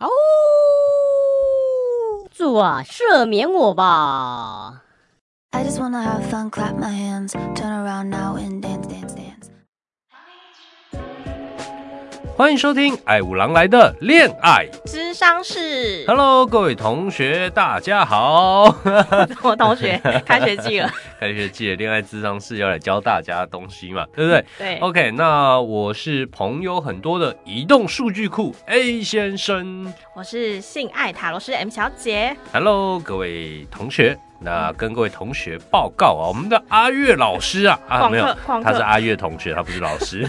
[0.00, 0.08] 哦，
[2.30, 4.82] 主啊，赦免我吧
[5.50, 9.49] ！I just wanna have fun, clap my hands, turn around now and dance, dance, dance.
[12.40, 15.58] 欢迎收听《爱五郎来的恋爱智商室》。
[16.06, 18.64] Hello，各位同学，大家好。
[19.44, 20.90] 我同学， 开学季了，
[21.20, 24.44] 开学季了，恋爱智商室要来教大家的东西嘛，对不对？
[24.56, 24.78] 对。
[24.78, 32.34] OK，那我是朋友很多的移动数据库 A 先生，我是性爱塔罗师 M 小姐。
[32.54, 34.18] Hello，各位同学。
[34.42, 38.24] 那跟各位同学报告啊，我们的阿月老师啊，啊没有，
[38.62, 40.26] 他是阿月同学，他不是老师。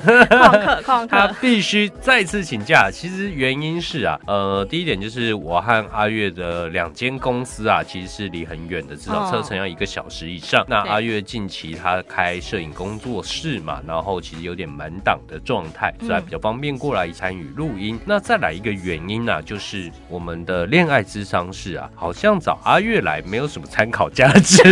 [1.09, 2.89] 他必须再次请假。
[2.91, 10.61] 其实原因是啊，呃，第一点就是我和阿月的两间公司啊，其实是离很远的，至少车程要一个小时以上。
[10.63, 17.95] 哦、那阿月近期他开摄影工作室嘛，然后其实有点满档的状态，所以比较方便过来参与录音。
[17.95, 24.00] 嗯、那再来一个原因呢、啊，就是我们的恋爱智商室啊，好像找阿月来没有什么参考。
[24.01, 24.63] 好价值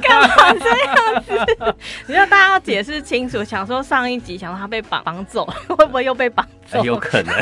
[0.00, 1.74] 干嘛这样子？
[2.06, 3.42] 你要大家要解释清楚。
[3.42, 6.84] 想说上一集想说他被绑绑走， 会不会又被绑走？
[6.84, 7.34] 有可能，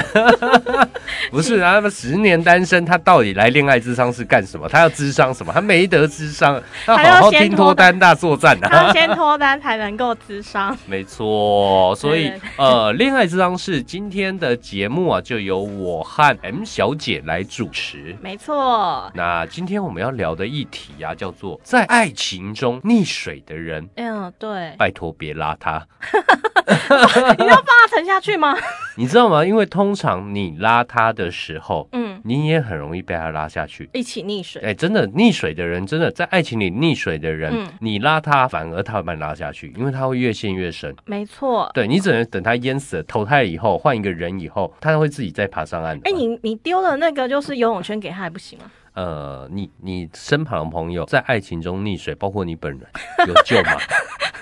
[1.31, 1.75] 不是啊？
[1.75, 4.67] 他们十年单身，他到底来恋爱智商是干什么？
[4.67, 5.53] 他要智商什么？
[5.53, 8.69] 他没得智商，他好好听脱单大作战啊！
[8.71, 11.95] 他先脱单才能够智商，没错。
[11.97, 19.11] 所以呃，恋爱智商是今天的节目啊，就由我和 M 小姐来主持，没错。
[19.15, 25.87] 那今天我们要聊的议题啊，叫做在爱情中溺水的人，嗯，对，拜托别拉他
[26.65, 28.57] 你要帮他沉下去吗？
[28.97, 29.45] 你知道吗？
[29.45, 34.63] 因为通常你拉他的时候，嗯，你也很容易被他拉下去，一起溺水。
[34.63, 40.95] 哎、欸，真的溺水的人，真的在爱情里溺水的人，嗯，你拉他，反而他会把你拉下去，因为他会越陷越深。
[41.05, 45.97] 没错，对，你只能等他淹死了，投胎以后换一个人以后，他会自己再爬上岸。
[45.99, 48.65] 哎、欸，你你丢了那个就是游泳圈给他还不行吗？
[48.95, 52.89] 呃，你你身旁朋友在爱情中溺水，包括你本人，
[53.27, 53.73] 有救吗？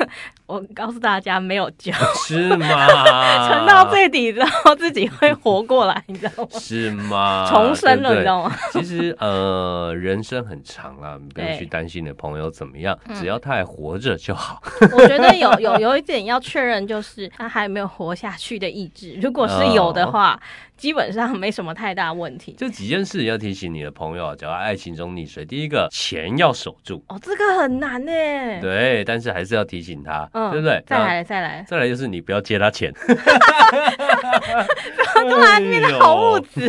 [0.52, 1.90] 我告诉大家，没有救，
[2.26, 2.66] 是吗？
[3.48, 6.48] 沉到最底之后，自己会活过来，你知道吗？
[6.60, 7.46] 是吗？
[7.50, 8.54] 重生了，对对，你知道吗？
[8.70, 14.62] 其实，呃，人生很长啊，你不用去担心你的朋友怎么样，只要他还活着就好。
[14.92, 19.18] 我觉得有有有一点要确认，就是他还有没有活下去的意志。
[19.22, 20.34] 如果是有的话。
[20.34, 20.40] 哦
[20.82, 22.56] 基本上没什么太大问题。
[22.58, 28.10] 这几件事要提醒你的朋友，只要爱情中溺水，第一个钱要守住哦，这个很难呢。
[28.60, 30.82] 对，但是还是要提醒他，嗯、对不对？
[30.86, 32.92] 再来，再来，再来就是你不要借他钱。
[35.22, 36.68] 突然变得好物质，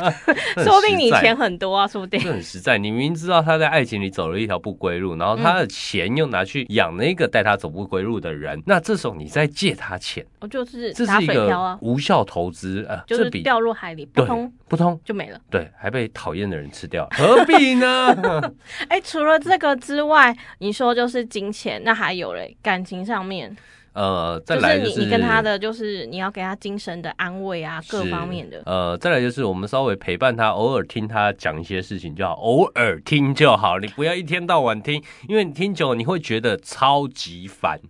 [0.62, 2.20] 说不定你钱很多啊，说不定。
[2.20, 13.30] 这很实在，你明明知道他在爱情里走了一条不归路，然后他的钱又拿去养那个带他走不归路的人，那这时候你再借他钱，我就是这是一个无效投资啊，就是。
[13.42, 15.40] 掉入海里，不通扑通就没了。
[15.50, 18.12] 对，还被讨厌的人吃掉了， 何必呢？
[18.88, 22.56] 哎、欸，除了这个之外，你说就是金钱，那还有嘞？
[22.62, 23.56] 感情上面，
[23.92, 28.60] 呃，再来就是、就是、你你跟他的，就是你要给他精神的安慰啊，各方面的。
[28.66, 37.80] 呃，再来就是我们稍微陪伴他，偶尔听他讲一些事情就好，偶尔听就好，你不要一天到晚听，因为你听久了你会觉得超级烦。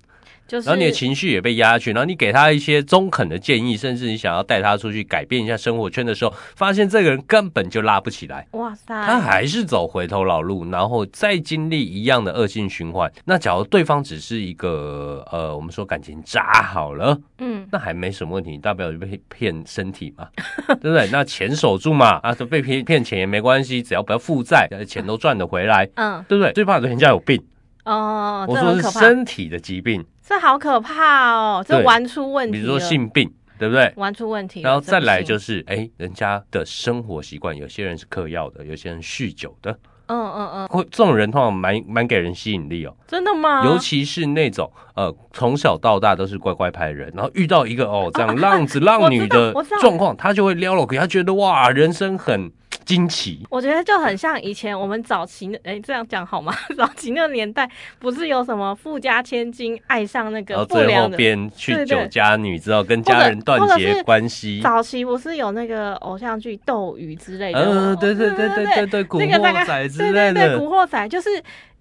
[0.47, 8.47] 就是、然后你的情绪也被压下去，然后你给他一些中肯的建议，甚至你想要带他出去改变一下生活圈的时候，发现这个人根本就拉不起来。
[8.53, 13.11] 哇塞，他还是走回头老路，然后再经历一样的恶性循环。
[13.25, 20.29] 那假如对方只是一个呃，我们说感情渣好了，嗯，那还没什么问题，大不了就被骗身体嘛，
[20.81, 21.09] 对不对？
[21.11, 26.53] 那钱守住嘛，啊，被骗骗钱也没关系，只要不要负债，钱都赚得回来，嗯，对不对？
[26.53, 27.43] 最怕的人家有病
[27.87, 30.05] 哦，我说是身体的疾病。
[30.29, 31.65] 这好可怕哦！
[31.67, 33.93] 这玩出问题，比如说性病，对不对？
[33.97, 39.71] 玩出问题，然后再来就是，哎，人家的生活习惯，有些人是嗑药的，有些人酗酒的，
[40.09, 42.93] 嗯嗯嗯，会这种人通常蛮蛮给人吸引力哦。
[43.07, 43.65] 真的吗？
[43.65, 52.51] 尤其是那种呃从小到大都是乖乖牌人，然后遇到一个哦这样浪子 浪女的状况，他就会撩了，给他觉得哇，人生很。
[52.87, 56.55] 惊奇，我觉得就很像以前我们早期，哎、欸，这样讲好吗？
[56.79, 57.69] 早期那个年代
[57.99, 64.61] 不是有什么富家千金爱上那个不良的，变去酒家女之后跟家人断绝关系。
[64.63, 67.61] 早期不是有那个偶像剧《斗鱼》之类的？
[67.61, 70.35] 嗯，对对对对对对， 古惑仔之类的。
[70.35, 71.29] 对对对，古惑仔就是。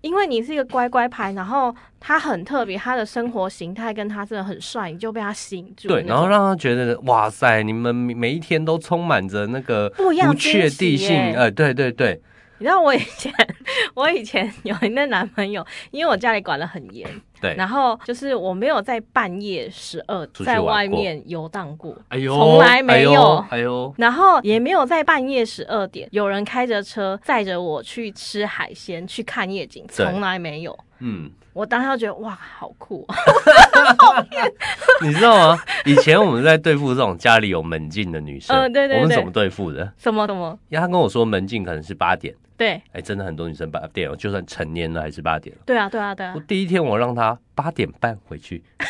[0.05, 5.87] 因为你是一个乖乖牌，然后他很特别，他的生活形态跟他真的很帅，你就被他吸引住。
[5.87, 11.17] 对，然后让他觉得哇塞，你们每一天都充满着那个不确定性。
[11.33, 12.21] 呃，对对对。
[12.57, 13.33] 你知道我以前
[13.93, 17.09] 我以前有一个男朋友，因为我家里管得很严，
[17.41, 31.31] 对，然后就是我没有在半夜十二在外面游荡过，哎呦，从来没有，哎呦，然后也没有在半夜十二点有人开着车载着我去吃海鲜、去看夜景，从来没有，嗯。
[31.55, 33.15] 我当时觉得哇，好酷啊！
[35.01, 35.63] 你知道吗？
[35.85, 39.89] 以前我们在对付这种家里有门禁的女生，嗯，对对对，我们怎么对付的？
[39.97, 40.59] 什么什么？
[40.67, 45.61] 因为他跟我说门禁可能是八点，对，哎、欸，真的很多女生八点，就算成年了还是八点了。
[45.65, 46.33] 对啊，对啊，对啊。
[46.35, 48.63] 我第一天我让他八点半回去。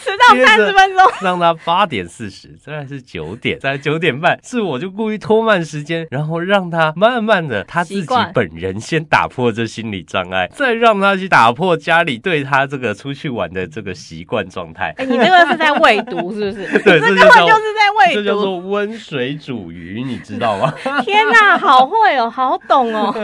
[0.00, 14.94] 迟到三十分钟，让他八点四十，再来是九点，再来九点半，是我就故意拖慢时间，然后让他慢慢的他自己本人先打破这心理障碍，再让他去打破家里对他这个出去玩的这个习惯状态。
[14.96, 16.66] 哎，你这个是在喂毒是不是？
[16.82, 20.72] 对，这根本就是在喂毒，这叫做温水煮鱼，你知道吗？
[21.04, 23.14] 天哪，好会哦，好懂哦，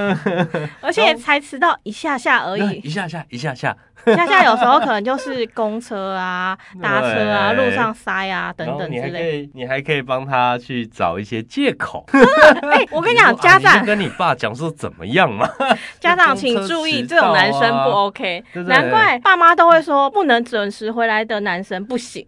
[0.81, 3.77] 而且才迟到一下下而已，一下下，一下下。
[4.15, 9.01] 下下有时候可能就是公车啊、搭车啊、路上塞啊等等之类。
[9.01, 12.05] 你还可以，你还可以帮他去找一些借口。
[12.13, 15.49] 哎、欸，我跟你讲，家长、啊、跟你爸讲说怎么样嘛？
[15.99, 18.45] 家长请注意，这种男生不 OK。
[18.67, 22.27] 难怪爸妈都会说不能准时回来的男生不行。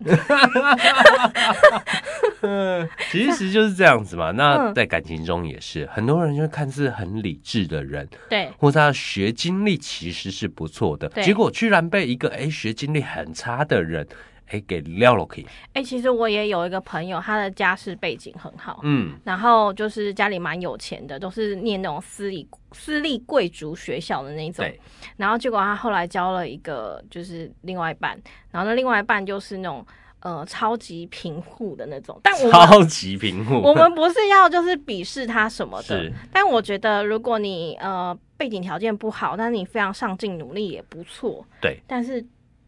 [3.10, 4.30] 其实就是这样子嘛。
[4.30, 11.65] 那在感情中也是，很多人就看似很理智的人，对，或者他的学经历其实是不错的，结果去。
[11.66, 14.06] 居然被一个哎学经历很差的人
[14.46, 24.80] 哎给撂了可以哎，其实我也有一个朋友，他的家世背景很好，嗯，然后就是家里蛮有钱的，都是念那种私立私立贵族学校的那种，对。
[25.16, 28.16] 然后结果他后来交了一个就是另外一半，
[28.52, 29.84] 然后那另外一半就是那种
[30.20, 38.16] 呃超级贫户的那种，但我超级贫户，我们不是要就是鄙视他什么的，但我觉得如果你呃。
[38.38, 41.42] 背景条件不好，但是你非常上进努力也不错。
[41.58, 42.22] 对，但是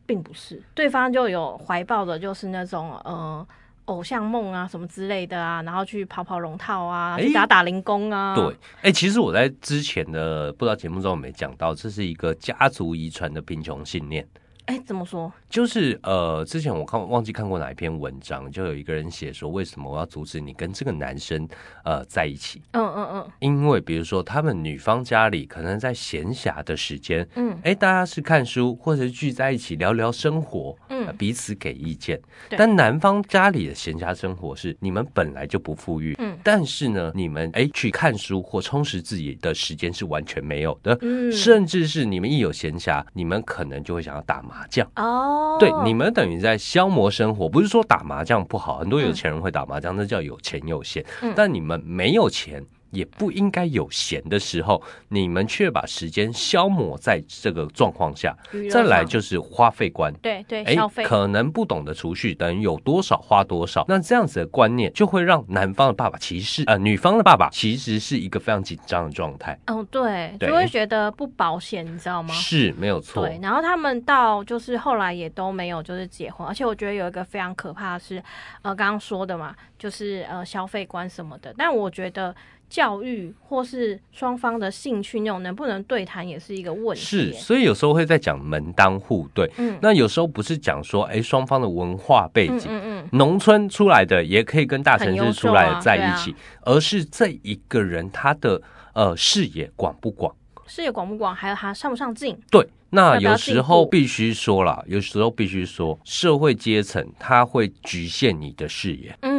[0.06, 3.46] 并不是对方就有怀抱的，就是那种呃
[3.84, 8.34] 偶像梦啊什么之类的啊，然后去跑跑龙套啊，欸、去打打零工啊。
[8.34, 8.46] 对，
[8.76, 14.26] 哎、欸，其实我在之前的不知道节目中有没有讲到，这是一个家族遗传的贫穷信念。
[14.64, 15.30] 哎、欸，怎么说？
[15.48, 21.48] 就是呃，之前我看忘记看过哪一篇文章，就有一个人写说，为什么我要阻止你跟这个男生
[21.84, 22.62] 呃在一起？
[22.72, 32.20] 嗯嗯嗯，因为比如说他们女方家里可能在闲暇的时间，嗯，哎、欸，大家是看书或者聚在一起聊聊生活，嗯、呃，彼此给意见。
[32.50, 44.86] 但男方家里的闲暇生活是你们本来就不富裕，嗯，但是呢，你们哎、欸、去看书或充实自己的时间是完全没有的，嗯，甚至是你们一有闲暇，你们可能就会想要打麻将。
[44.96, 45.38] 哦。
[45.58, 51.05] 对，你们等于在消磨生活，不是说打麻将不好，很多有钱人会打麻将，那叫有钱有闲。
[51.35, 52.64] 但你们没有钱。
[52.90, 58.37] 也不应该有闲的时候，你们却把时间消磨在这个状况下。
[58.70, 63.85] 再来就是花费观，对对，消费可能不懂得储蓄，等于有多少花多少。
[63.88, 69.58] 那这样子的观念就会让男方的爸爸其实呃女方的爸爸其实是一个非常紧张的状态。
[69.67, 72.32] 哦，对，就会觉得不保险，你知道吗？
[72.34, 73.26] 是没有错。
[73.26, 78.23] 对，然后他们到就是后来也都没有就是结婚，而且我觉得有一个非常可怕的是，
[78.62, 81.55] 呃，刚刚说的嘛，就是呃消费观什么的。
[81.56, 82.34] 但我觉得。
[82.69, 87.00] 教育或是双方的兴趣那种能不能对谈也是一个问题。
[87.00, 89.50] 是，所以有时候会在讲门当户对。
[89.56, 98.61] 嗯，那有时候不是讲说，哎、欸，双方的文化背景，嗯嗯，农、嗯、村出来的也可以跟大城市出来的在一起，啊啊、而是这一个人他的
[98.93, 100.34] 呃视野广不广，
[100.67, 102.39] 视野广不广，还有他上不上进。
[102.51, 109.17] 对，那有时候必须说了，有时候必须说，社会阶层他会局限你的视野。
[109.22, 109.37] 嗯。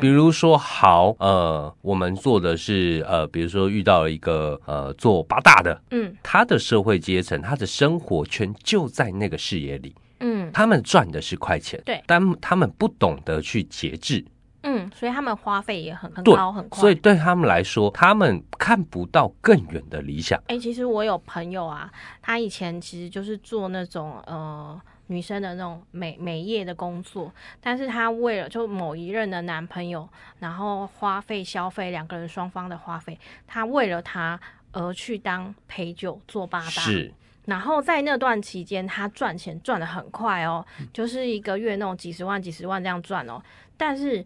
[0.00, 14.24] 比如说，好，呃，我们做的是，呃，比如说遇到了一个，呃，做八大的，嗯，他的社会阶层，他的生活圈就在那个视野里，嗯，他们赚的是快钱，对，但他们不懂得去节制，
[14.62, 20.38] 嗯，所以他们花费也很很高很快，所以对他们来说，他们看不到更远的理想。
[20.48, 21.90] 哎、欸，其实我有朋友啊，
[22.22, 24.80] 他以前其实就是做那种，呃。
[25.08, 34.40] 女生的那种美美业的工作，但是她为了就某一任的男朋友，然后花费消费两个人双方的花费，她为了他
[34.72, 37.12] 而去当陪酒做八大，是。
[37.46, 43.42] 然后在那段期间，她赚钱赚的很快哦，就是一个月那种几十万几十万这样赚哦。
[43.76, 44.24] 但是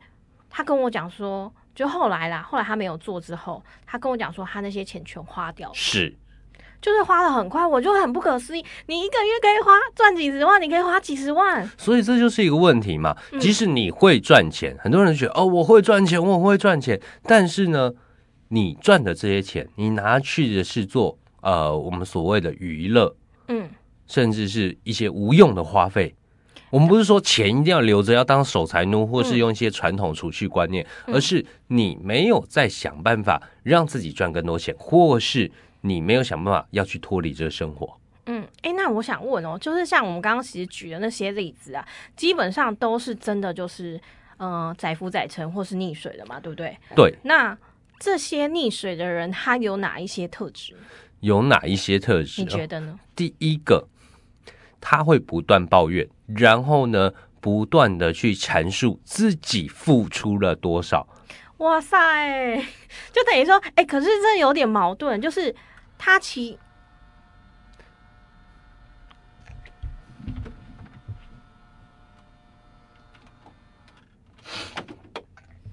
[0.51, 6.13] 她跟我讲说，就后来啦，后来她没有做之后，她跟我讲说，她那些钱全花掉了，是。
[6.83, 8.65] 就是花的很快，我就很不可思议。
[8.87, 13.17] 你一个月可以花赚几十万，你可以花几十万，所以这就是一个问题嘛。
[13.41, 17.93] 即使你会赚钱，嗯，很多人觉得哦，我会赚钱，我会赚钱，但是呢，
[18.49, 23.15] 你赚的这些钱，你拿去的是做呃我们所谓的娱乐，
[23.47, 23.71] 嗯，
[24.09, 26.15] 甚至是一些无用的花费。
[26.71, 37.99] 我们不是说钱一定要留着要当守财奴，或是用一些传统储蓄观念，而是你没有在想办法让自己赚更多钱，或是你没有想办法要去脱离这个生活。
[38.27, 41.87] 嗯，哎、欸，那我想问哦，就是像我们刚刚其实举的那些例子啊，
[42.17, 44.01] 基本上都是真的，就是
[44.39, 46.79] 嗯，载浮载沉或是溺水的嘛，对不对？
[46.97, 47.15] 对。
[47.25, 47.57] 那
[47.99, 50.75] 这些溺水的人，他有哪一些特质？
[51.21, 52.43] 有哪一些特质？
[52.43, 52.99] 你觉得呢？
[53.15, 53.89] 第一个，
[54.81, 61.07] 他会不断抱怨，然后呢，不断的去阐述自己付出了多少。
[61.59, 62.57] 哇塞，
[63.13, 65.55] 就等于说，哎、欸，可是这有点矛盾，就是
[66.05, 66.59] 他其。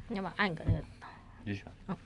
[0.08, 0.84] 你要不要按个那个？
[1.88, 1.98] 嗯，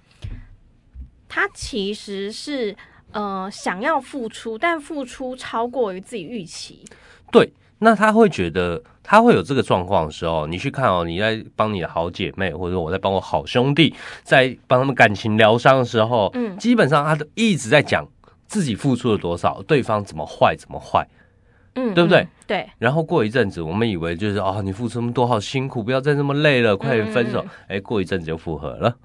[1.28, 2.74] 他其实是
[3.12, 6.86] 呃想要付出，但付出超过于自己预期。
[7.30, 18.08] 对，那他会觉得他会有这个状况的时候，你去看哦，你在帮你的好姐妹，或者我在帮我好兄弟，在帮他们感情疗伤的时候，嗯，基本上他都一直在讲
[18.48, 21.08] 自己付出了多少，对方怎么坏怎么坏。
[21.76, 22.22] 嗯，对不对？
[22.22, 22.70] 嗯、对。
[22.78, 27.44] 然后过一阵子，我们以为就是哦，你付出那么多，好辛苦，不要再这么累了，快点分手。
[27.68, 28.96] 哎、嗯，过一阵子就复合了。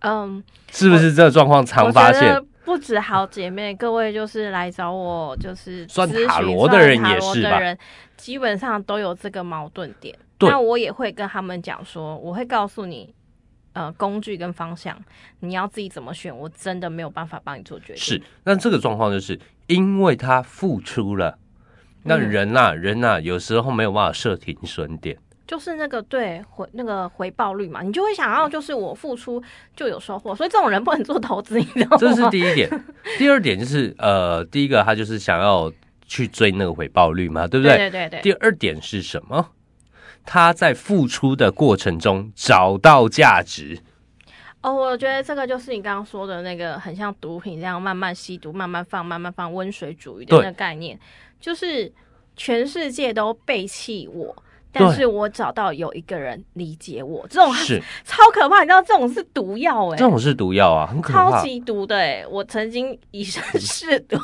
[0.00, 2.40] 嗯，是不是这个状况常发现？
[2.64, 7.60] 不止好姐妹，各位就是来找我，就是算塔罗的人也是吧，
[8.16, 10.16] 基本上都有这个矛盾点。
[10.38, 10.48] 对。
[10.50, 13.12] 那我也会跟他们讲说，我会告诉你，
[13.76, 14.98] 呃，工具跟方向，
[15.40, 17.96] 你要自己怎么选，我真的没有办法帮你做决定。
[17.96, 18.22] 是。
[18.42, 21.36] 那这个状况就是因为他付出了。
[22.04, 29.42] 那人呐、啊，人呐、啊，有时候没有办法设停损点，就是那个对回那个回报率嘛，你就会想要就是我付出
[29.74, 31.96] 就有收获，所以这种人不能做投资，你知道吗？
[32.00, 32.70] 这是第一点。
[33.18, 35.70] 第二点就是呃，第一个他就是想要
[36.06, 37.76] 去追那个回报率嘛，对不对？
[37.76, 38.20] 对对对。
[38.22, 39.50] 第二点是什么？
[40.26, 43.80] 他在付出的过程中找到价值。
[44.62, 50.98] 哦，我觉得这个就是你刚刚说的那个，很像毒品这样慢慢吸毒、慢慢放、慢慢放、温水煮鱼的那个概念。
[51.38, 51.92] 就是
[52.34, 54.34] 全世界都背弃我，
[54.72, 58.62] 但是我找到有一个人理解我，这种是 超可怕。
[58.62, 62.26] 你知道这种是毒药哎、欸，这种是毒药啊，很可怕，超级毒的哎、欸。
[62.26, 64.16] 我曾经以身试毒，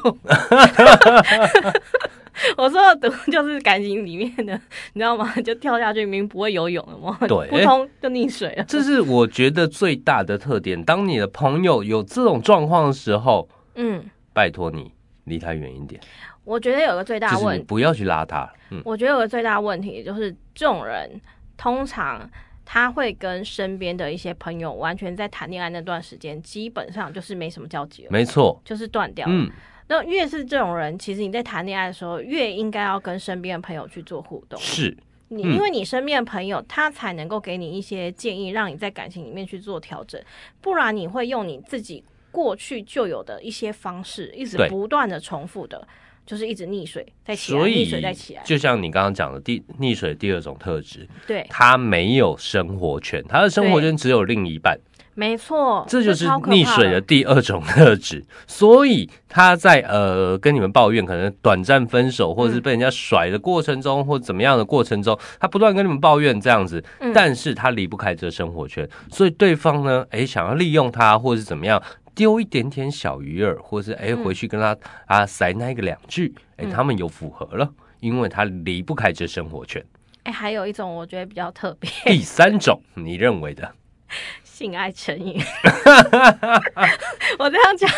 [2.56, 4.58] 我说的毒 就是感情里面的，
[4.94, 5.32] 你知道吗？
[5.42, 8.64] 就跳下去，明明不会游泳了嘛，对，扑通就溺水了。
[8.64, 10.82] 这是我觉得最大的特点。
[10.84, 14.92] 当你的朋友有这种状况的时候，嗯，拜托你
[15.24, 16.00] 离他远一点。
[16.44, 18.50] 我觉得有个最大问题，不要去拉他。
[18.70, 21.20] 嗯，我觉得有个最大问题就是，这种人
[21.56, 22.28] 通常
[22.64, 28.08] 他会跟身边的一些朋友完全在谈恋爱那段时间，基本上就是没什么交集了。
[28.10, 29.32] 没错，就是断掉了。
[29.32, 29.48] 嗯，
[29.92, 34.58] 那越是这种人，其实你在谈恋爱的时候，越应该要跟身边的朋友去做互动。
[34.58, 34.96] 是
[35.28, 40.18] 你，因为你身边的朋友，他才能够给你一些建议，让你在感情里面去做调整。
[40.62, 45.86] 不然你会用你自己过去就有的一些方式，一直不断的重复的。
[46.24, 48.42] 就是一直溺水在起来，溺水在起来。
[48.44, 54.78] 就像你刚刚讲的第溺水第二种特质，对，他没有生活圈，他的生活圈只有另一半。
[55.14, 58.24] 没错，这就是溺水的第二种特质。
[58.46, 71.82] 所以他在呃跟你们抱怨可能短暂分手，或者是被人家甩的过程中，嗯、或怎么样的过程中，他不断跟你们抱怨这样子，嗯、但是他离不开这个生活圈，所以对方呢，哎，想要利用他，或者是怎么样。
[72.14, 79.82] 丢一点点小鱼饵，或是哎回去跟他、嗯、啊塞那个两句，哎，他们有符合了，嗯、因为他离不开这生活圈。
[80.24, 83.72] 哎，还有一种我觉得比较特别，第三种你认为的？
[84.52, 85.40] 性爱成瘾，
[87.38, 87.90] 我这样讲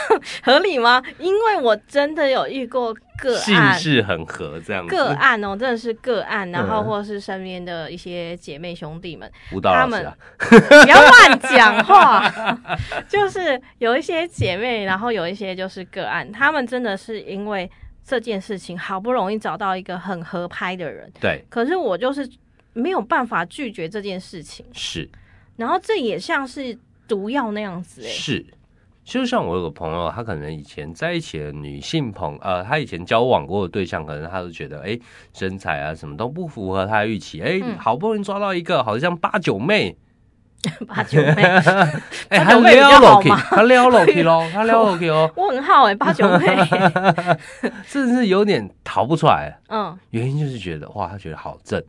[0.45, 1.03] 合理吗？
[1.19, 10.07] 因为我真的有遇过个案，性是很合这样个案哦，真的是个案，然后或是身边的一些姐妹兄弟们，嗯、他们
[10.39, 12.33] 不要乱讲话，
[13.09, 17.69] 就是有一些姐妹，然后有一些就是个案，他们真的是因为
[18.07, 22.31] 这件事情好不容易找到一个很合拍的人，对，可是我就是
[22.73, 25.11] 没有办法拒绝这件事情，是。
[25.57, 28.45] 然后这也像是毒药那样子，哎，是，
[29.05, 34.99] 就像我有个朋友，他可能以前在一起的女性朋，呃，他以前交往过的对象，可能他都觉得，哎，
[35.33, 39.97] 身材啊什么都不符合他的预期，哎，好不容易抓到一个，好像八九妹，
[40.89, 41.43] 八九妹，
[42.29, 46.47] 哎，他撩了 K，他撩了 K 喽，他撩了 K 哦，我很好哎，八九妹，
[47.89, 51.83] 真的是有点逃不出来，嗯，原因就是觉得，哇，他觉得好正。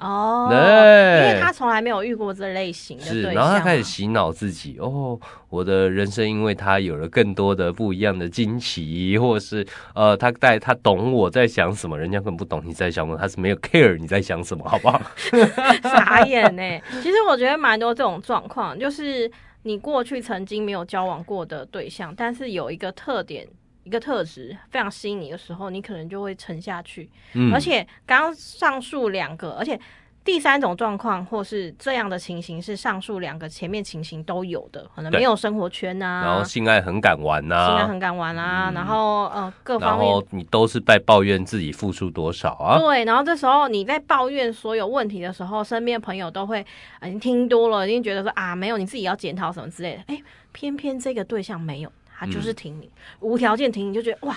[0.00, 15.00] 哦，对，因为他从来没有遇过这类型的是，然后他开始洗脑自己，哦，我的人生因为他有了更多的不一样的惊奇，或者是呃，他带他懂我在想什么，人家根本不懂你在想什么，他是没有 care 你在想什么，好不好？
[15.82, 16.62] 傻眼呢。
[17.02, 19.30] 其实我觉得蛮多这种状况，就是
[19.62, 23.46] 你过去曾经没有交往过的对象，但是有一个特点。
[23.90, 27.10] 一个特质非常吸引你的时候，你可能就会沉下去。
[27.32, 29.76] 嗯，而且刚刚上述两个，而且
[30.24, 42.78] 第三种状况或是这样的情形是上述两个前面情形都有的，可能没有生活圈呐、啊，然后性爱很敢玩呐、啊，性爱很敢玩啊，嗯、然后呃各方面，然后你都是在抱怨自己付出多少啊？
[42.78, 46.64] 对，然后这时候你在抱怨所有问题的时候，身边朋友都会
[47.00, 50.04] 啊，你听多了，一定觉得说啊，没有，你自己要检讨什么之类的。
[50.06, 51.90] 哎，偏偏这个对象没有。
[52.20, 54.36] 他就是挺你，嗯、无条件挺你，就觉得哇，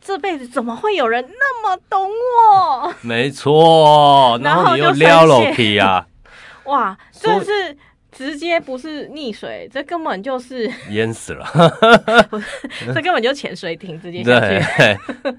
[0.00, 2.94] 这辈子怎么会有人那么懂我？
[3.02, 6.06] 没错，然后你又撩了皮啊！
[6.66, 7.76] 哇，这是
[8.12, 11.44] 直接不是溺水，这根本就是淹死了。
[12.94, 14.64] 这根本就潜水艇直接下去。
[14.76, 14.96] 对，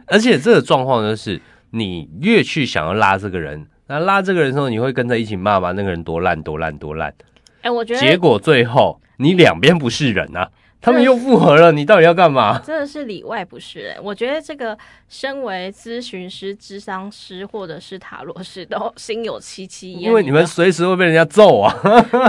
[0.07, 7.13] 而且这个状况就是，你越去想要拉这个人，那拉这个人的时候，你会跟着一起骂骂那个人多烂多烂多烂。
[7.61, 10.49] 哎，我觉得结果最后你两边不是人啊。
[10.85, 12.59] 他们又复合了，你到底要干嘛？
[12.63, 13.97] 真的是里外不是人。
[14.03, 14.77] 我觉得这个
[15.09, 20.03] 身为咨询师、智商师或者是塔罗师都心有戚戚焉。
[20.03, 21.75] 因为你们随时会被人家揍啊！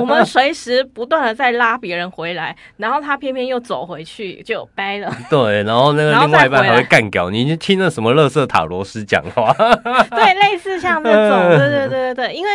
[0.01, 5.15] 我们随时不断的在拉别人回来，然后他偏偏又走回去就掰了。
[5.29, 9.53] 对，然后那个 另外一半还会干掉你，你听了什么乐色塔罗师讲话？
[9.53, 12.51] 对，类似像这种， 对对对对对，因为。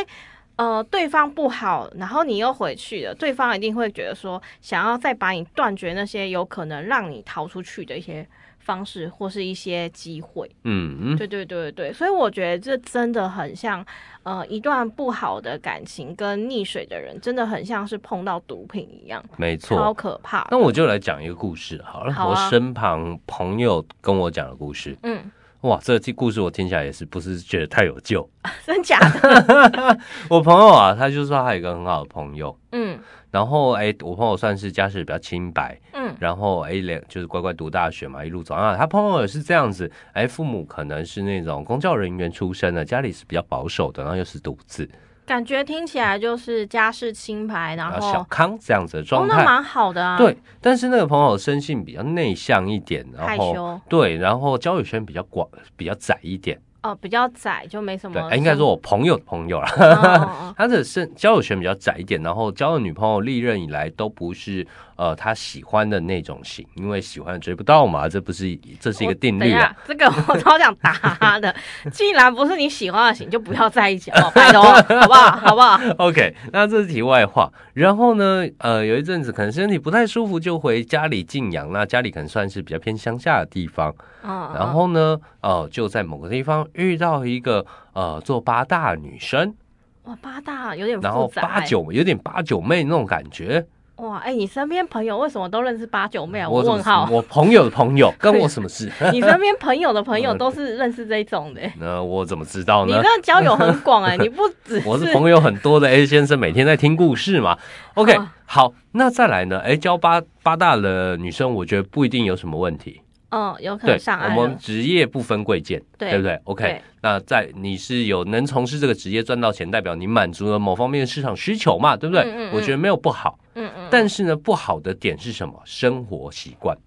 [0.58, 8.28] 呃，对方不好，然后你又回去了，对方一定会觉得说，想要再把你断绝那些有可能让你逃出去的一些
[8.60, 10.48] 方式或是一些机会。
[10.64, 13.84] 嗯嗯，对对对对，所以我觉得这真的很像，
[14.22, 20.48] 呃，一段不好的感情跟溺水的人，真的很像是碰到毒品一样，没错，超可怕。
[20.52, 24.96] 那我就来讲一个故事好了，好啊，我身旁朋友跟我讲的故事。
[25.02, 25.32] 嗯。
[25.62, 28.28] 哇，这个故事我听起来也是不是觉得太有救？
[28.66, 30.00] 真假的？
[30.28, 32.98] 我朋友啊，他就说他有一个很好的朋友，嗯，
[33.30, 38.76] 然后哎，我朋友算是家世比较清白，嗯，然后哎，两就是乖乖读大学嘛，一路走啊。
[38.76, 44.90] 他朋友也是这样子，哎，父母可能是那种公教人员出身的，家里是比较保守的，然后又是独子。
[45.26, 50.18] 感觉听起来就是家世清白，然后小康这样子的状态，哦，那蛮好的啊。
[50.18, 53.82] 对，但是那个朋友生性比较内向一点，然后害羞。
[53.88, 56.60] 对，然后交友圈比较广，比较窄一点。
[56.84, 58.20] 哦，比较窄就没什么。
[58.28, 64.66] 对，应该说我朋友的朋友啦，哦、 他的生交友圈比较窄一点，然后交的女朋友历任以来都不是
[65.02, 69.76] 呃他喜欢的那种型，因为喜欢追不到嘛，这不是这是一个定律啊。
[69.88, 71.56] 这个我 超想打他的，
[71.92, 75.32] 既然不是你喜欢的型，就不要在一起哦， 拜托，好不好？
[75.38, 77.52] 好不好？OK，那这是题外话。
[77.74, 81.72] 然后呢，呃，有一阵子可能身体不太舒服，就回家里静养。
[81.74, 83.92] 那家里可能算是比较偏乡下的地方。
[84.24, 89.56] 嗯，然后呢，哦、呃，就在某个地方遇到一个呃做八大女生，
[90.04, 93.66] 哇，八大有点复杂，然后八九有点八九妹那种感觉。
[94.02, 96.50] 哇，哎、欸，你身边朋友为什么都认识八九妹啊？
[96.50, 98.92] 我问号，我朋友的朋友跟我什么事？
[99.14, 101.72] 你身边朋友的朋友 都是认识这种的、欸？
[101.80, 102.98] 那我怎么知道呢？
[102.98, 107.56] 你这交友很广哎、欸， 你不只是我是朋友很多的 A 先生，每天在听故事嘛。
[107.94, 109.60] OK，好，好，那再来呢？
[109.60, 113.02] 哎、欸，交八八大的女生，我觉得不一定有什么问题。
[113.32, 114.36] 嗯，有可能上岸。
[114.36, 122.24] 我们职业不分贵贱，对，对不对？OK，对那在你是有能从事这个职业赚到钱，代表你满足了某方面的市场需求嘛，对不对？
[122.24, 123.40] 嗯嗯嗯，我觉得没有不好。
[123.56, 123.88] 嗯嗯。
[123.90, 125.62] 但是呢，不好的点是什么？
[125.66, 126.78] 生活习惯。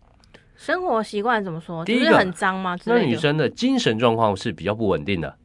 [0.56, 1.84] 生活习惯怎么说？
[1.84, 2.76] 第一个是很脏吗？
[2.84, 5.36] 那女生的精神状况是比较不稳定的。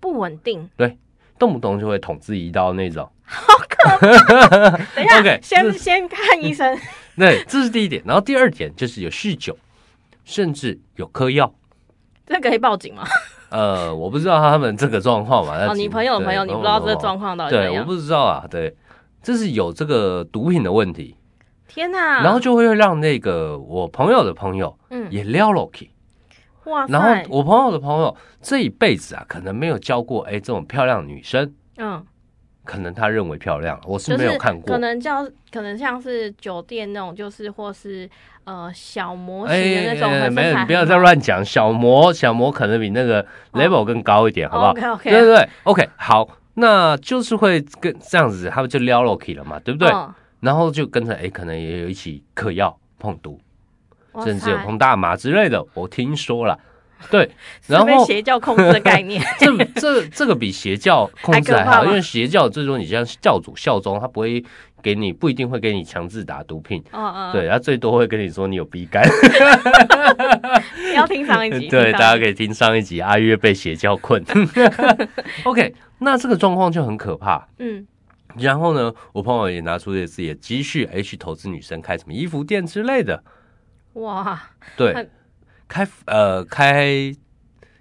[0.00, 0.68] 不稳定。
[0.76, 0.98] 对，
[1.38, 3.06] 动不动就会捅自己一刀那种。
[3.22, 4.70] 好可怕！
[4.96, 6.76] 等一下，OK，先先看医生。
[7.16, 8.02] 对，这是第一点。
[8.04, 9.56] 然后第二点就是有酗酒。
[10.30, 11.52] 甚至有嗑药，
[12.24, 13.02] 这可以报警吗？
[13.50, 15.56] 呃，我不知道他们这个状况嘛。
[15.66, 17.72] 哦，你朋友的朋友，你不知道这个状况到底怎样？
[17.72, 18.46] 对，我不知道啊。
[18.48, 18.76] 对，
[19.20, 21.16] 这是有这个毒品的问题。
[21.66, 22.22] 天哪！
[22.22, 25.90] 然后就会让那个我朋友的朋友，嗯，也撩了去。
[26.66, 26.86] 哇！
[26.86, 31.52] 然后我朋友的朋友这一辈子啊，可能没有交过哎这种漂亮的女生。
[31.78, 32.06] 嗯。
[32.70, 34.72] 可能他认为漂亮，我是没有看过。
[34.72, 38.08] 可能叫可能像是酒店那种，就是或是
[38.44, 40.08] 呃小模型的那种。
[40.08, 41.44] 欸欸、没有，你不要再乱讲。
[41.44, 45.10] 小模小模可能比那个 level 更高一点，哦、好不好？OK OK。
[45.10, 49.88] 对对对，OK 好，那就是会跟这样子，他们就撩 Loki 了嘛，对不对？
[49.90, 53.40] 哦、然后就跟着哎、欸，可能也有一起嗑药、碰毒，
[54.22, 55.66] 甚至有碰大麻之类的。
[55.74, 56.56] 我听说了。
[57.10, 57.30] 对，
[57.68, 64.44] 然后被邪教控制的概念， 这这这个比邪教控制还好，因为邪教最终你像教主效忠，他不会
[64.82, 69.02] 给你，不一定会给你强制打毒品，哦哦，对，他最多会跟你说你有 B 肝。
[70.94, 74.24] 要听上一集，对，大家可以听上一集阿月被邪教困。
[75.44, 77.46] OK，那这个状况就很可怕。
[77.58, 77.86] 嗯，
[78.36, 83.22] 然后呢，我朋友也拿出了自己的积蓄，哎，去投资女生开什么衣服店之类的。
[83.94, 84.40] 哇，
[84.76, 85.08] 对，
[85.70, 87.14] 开呃开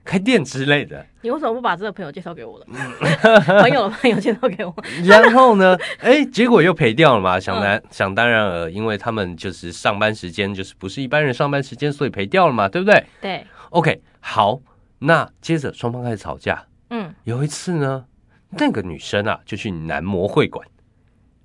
[0.05, 1.03] 开店之类的。
[1.21, 2.65] 你为什么不把这个朋友介绍给我了？
[3.61, 4.73] 朋友的朋友介绍给我。
[5.03, 7.37] 然后呢，哎，结果又赔掉了嘛？
[7.39, 13.03] 想当、嗯、想当然了，因为他们就是上班时间就是不是一般人上班时间，所以赔掉了嘛，对不对？
[13.19, 13.45] 对。
[13.71, 14.61] OK，好，
[14.99, 16.63] 那接着双方开始吵架。
[16.91, 18.05] 嗯，有一次呢，
[18.51, 20.65] 那个女生啊就去男模会馆。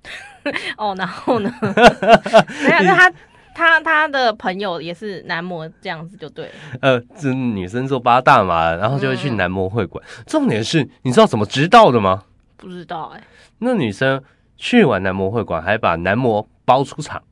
[0.77, 1.51] 哦，然后呢？
[1.61, 3.13] 没有，那他。
[3.55, 6.51] 他他的朋友也是男模，这样子就对了。
[6.81, 10.03] 呃，这女生做八大嘛，然后就会去男模会馆。
[10.19, 12.23] 嗯、重点是，你知道怎么知道的吗？
[12.57, 13.23] 不知道哎、欸。
[13.59, 14.21] 那女生
[14.57, 17.23] 去完男模会馆，还把男模包出场。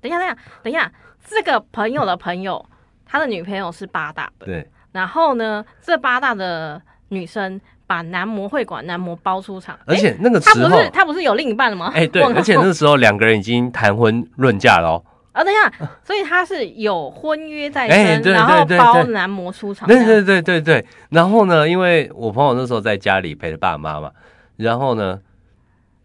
[0.00, 0.92] 等一下，等一下，等一下，
[1.26, 2.64] 这个朋友的朋友，
[3.04, 4.46] 他的女朋友是八大的。
[4.46, 4.70] 对。
[4.92, 7.60] 然后呢，这八大的女生。
[7.88, 11.92] 把男模会馆男模包出场，而且那个时候他不是他不是有另一半了吗？
[11.94, 15.04] 哎、欸，对，而且那个时候两个人已经谈婚论嫁了哦。
[15.36, 15.70] 啊，等一下，
[16.02, 19.86] 所以他是有婚约在身，然后包男模出场。
[19.86, 24.10] 对对对对对，然后呢，因为我朋友那时候在家里陪着爸妈嘛，
[24.56, 25.20] 然后呢，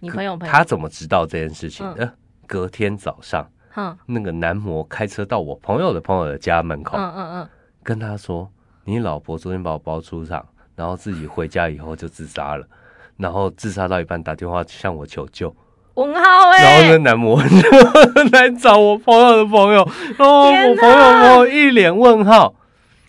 [0.01, 2.03] 你朋友，他怎么知道这件事情的？
[2.03, 2.13] 嗯、
[2.45, 7.49] 隔天早上，嗯，那个男模开车到我朋友的朋友的家门口，嗯嗯嗯，
[7.81, 8.51] 跟他说
[8.83, 12.65] ：“你老婆昨天把我包出场。”然后自己回家以后就自杀了，
[13.17, 15.53] 然后自杀到一半打电话向我求救。
[15.95, 16.63] 问号哎、欸！
[16.63, 17.47] 然后那男模就
[18.31, 19.81] 来找我朋友的朋友，
[20.17, 22.53] 哦，我朋友朋友一脸问号，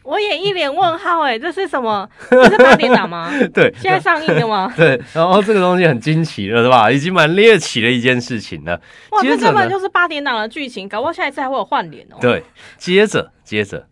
[0.02, 2.08] 我也一脸问号哎、欸，这是什么？
[2.28, 3.30] 这是八点档吗？
[3.54, 4.72] 对，现在上映的吗？
[4.76, 6.90] 对，然后这个东西很惊奇了，是吧？
[6.90, 8.80] 已经蛮猎奇的一件事情了。
[9.10, 12.16] 哇，这根本就是八点档的剧情，搞不好下一次还会有换脸哦。
[12.20, 12.42] 对，
[12.76, 13.86] 接着接着。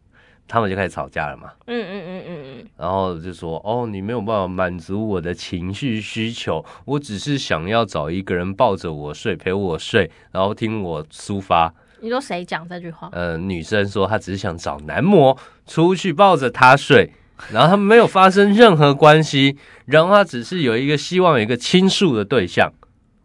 [0.50, 11.72] 他们就开始吵架了嘛，嗯嗯嗯嗯嗯，然后就说哦，你没有办法满足我的情绪需求，我只是想要找一个人抱着我睡，陪我睡，然后听我抒发。
[12.00, 13.08] 你说谁讲这句话？
[13.12, 17.12] 呃，女生说她只是想找男模出去抱着她睡，
[17.52, 22.72] 然后他们没有发生任何关系，然后她只是有一个希望有一个倾诉的对象。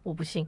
[0.05, 0.45] 我不信。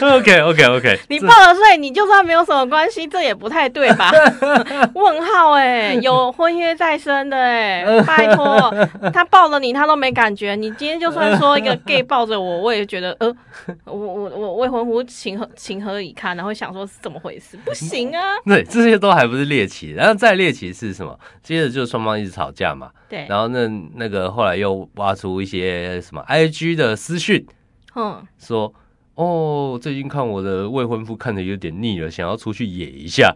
[0.00, 4.12] OK OK OK， 你抱了睡，你就算没有什么关系，这也不太对吧？
[4.94, 8.72] 问号哎、欸，有婚约在身的哎、欸， 拜托，
[9.12, 10.54] 他抱了你，他都没感觉。
[10.54, 13.34] 你今天就算说一个 gay 抱着我，我也觉得呃，
[13.86, 16.36] 我我我未婚夫情何情何以堪？
[16.36, 17.56] 然后想说是怎么回事？
[17.64, 18.22] 不行啊。
[18.46, 21.18] 对，这些都还不是猎奇，然后再猎奇是什么？
[21.42, 22.90] 接着就是双方一直吵架嘛。
[23.08, 27.44] 对，然后那那个后来又挖出一些什么 IG 的私讯。
[27.94, 28.72] 嗯，说
[29.14, 33.34] 哦，最近看我的未婚夫看的有点腻了，想要出去野一下。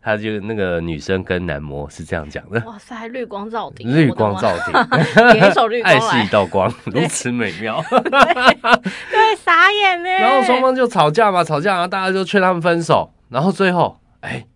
[0.00, 2.62] 他就那个女生跟男模是这样讲的。
[2.64, 4.72] 哇塞，绿光照顶，绿光照顶，
[5.34, 7.84] 点一首绿 光，爱是一道光， 如此美妙。
[7.90, 10.08] 对，对，傻眼呢。
[10.08, 13.12] 然后双方就吵架嘛，吵架，然后大家就劝他们分手。
[13.28, 14.46] 然后最后，哎，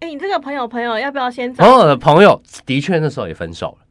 [0.00, 1.64] 哎，你这个朋友朋友要不要先走？
[1.64, 3.83] 朋友的朋友的确那时候也分手了。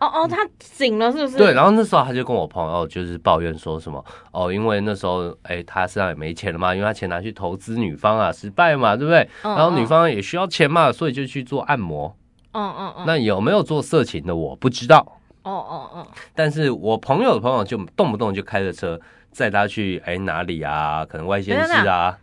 [0.00, 1.36] 哦哦，他醒了是不是？
[1.36, 9.28] 对，然后那时候他就跟我朋友就是抱怨说什么哦，因为那时候哎，他身上也没钱了嘛，因为他钱拿去投资女方啊，失败嘛，对不对？
[9.42, 12.14] 嗯、然后女方也需要钱嘛，所以就去做按摩。
[12.52, 13.04] 嗯嗯嗯。
[13.06, 14.98] 那有没有做色情的我不知道。
[15.42, 16.06] 哦哦哦。
[16.34, 21.04] 但是我朋友的朋友就动不动就开着车载他去哎哪里啊？
[21.04, 22.18] 可能外县市啊。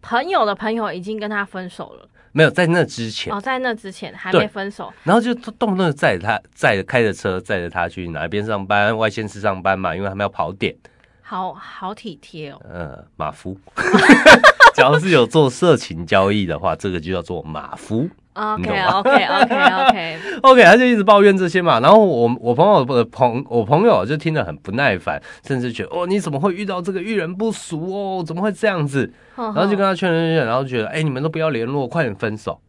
[0.00, 2.08] 朋友的朋友已经跟他分手了。
[2.32, 3.32] 没有在那之前。
[3.32, 10.74] 哦，在那之前还没分手，然后就动不动载着他，载着开着车载着他去哪边上班，外县市上班嘛，因为他们要跑点，
[11.32, 12.60] 好好体贴哦。
[12.70, 13.58] 呃，马夫，
[14.76, 18.06] 假如是有做色情交易的话，这个就叫做马夫。
[18.34, 29.10] OK OK OK OK OK，他就一直抱怨这些嘛，然后我我朋友的朋我朋友就听得很不耐烦，甚至觉得哦，你怎么会遇到这个遇人不淑哦，怎么会这样子？
[29.34, 32.60] 然后就跟他劝劝劝，然后觉得哎，你们都不要联络，快点分手。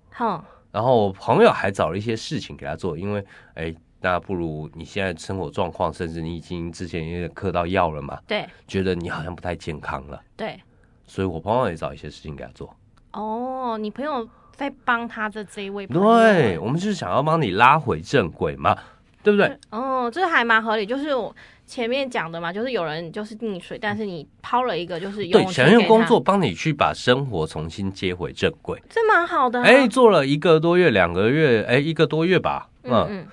[0.72, 3.24] 然后我朋友还找了一些事情给他做，因为
[3.56, 10.62] 哎，那不如你现在生活状况，甚至你已经之前有点嗑到药了嘛，对，觉得你好像不太健康了，对，
[11.08, 12.72] 所以我朋友也找一些事情给他做。
[13.14, 14.30] 哦，你朋友。
[14.56, 18.78] 在帮他的这一位朋友，对，我们就是想要帮你拉回正轨嘛，
[19.24, 19.58] 对不对？
[19.72, 20.86] 哦，这还蛮合理。
[20.86, 21.36] 就是我
[21.66, 29.66] 前面讲的嘛，就是有人就是溺水，但是你抛了一个就是对，想用工作帮你去把生活重新接回正轨，这蛮好的、啊。
[29.66, 33.28] 哎，做了一个多月、两个月，哎，一个多月吧，嗯，嗯嗯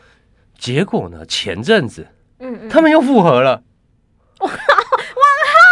[0.60, 2.06] 结果呢，前阵子，
[2.38, 3.62] 嗯嗯，他们又复合了。
[4.40, 4.50] 哇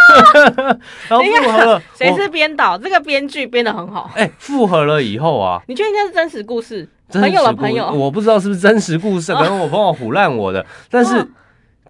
[1.07, 2.77] 然后复合了，谁是编导？
[2.77, 4.11] 这个编剧编的很好。
[4.15, 6.89] 哎，复合了以后啊，你觉得应该是真实故事？
[7.11, 11.25] 朋友的朋友，我不知道是不是真实故事， 可能我朋友唬烂我的，但是。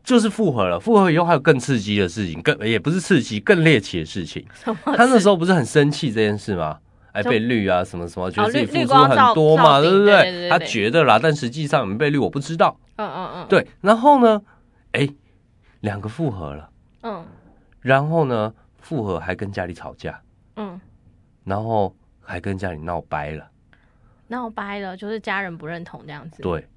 [0.02, 4.44] 就是复合了，复合以后还有更刺激的事情，更也不是刺激，更猎奇的事情。
[4.64, 6.78] 他那时候不是很生气这件事吗？
[7.12, 10.50] 哎，被绿啊，什么什么，觉得自己付出很多嘛，对不对？
[10.50, 12.76] 他觉得啦，但实际上有没被绿我不知道。
[13.00, 13.66] 嗯嗯嗯，对。
[13.82, 14.42] 然后呢，
[14.92, 15.08] 哎，
[15.80, 16.70] 两个复合了。
[17.04, 17.26] 嗯。
[17.80, 20.22] 然后呢，复合还跟家里吵架。
[20.58, 20.80] 嗯。
[21.46, 23.50] 然后还跟家里闹掰了。
[24.28, 26.42] 闹掰了，就是家人不认同这样子。
[26.42, 26.68] 对。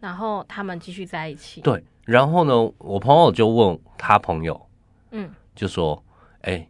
[0.00, 1.60] 然后他们继续在一起。
[1.60, 1.84] 对。
[2.04, 4.68] 然后呢，我朋友就问他朋友，
[5.10, 6.02] 嗯，就说，
[6.42, 6.68] 哎，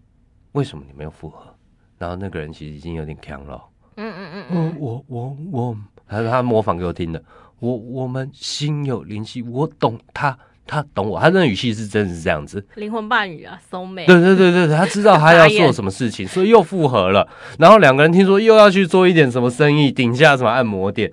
[0.53, 1.55] 为什么你没有复合？
[1.99, 3.63] 然后那个人其实已经有点强了，
[3.97, 7.23] 嗯嗯嗯嗯，我我我，他说他模仿给我听的，
[7.65, 17.27] 我我们心有灵犀，我懂他，他懂我，他那语气是真的是这样子，灵魂伴侣啊，soul mate，对对对对，他知道他要做什么事情， 所以又复合了。
[17.59, 21.11] 然后两个人听说又要去做一点什么生意，顶下什么按摩店，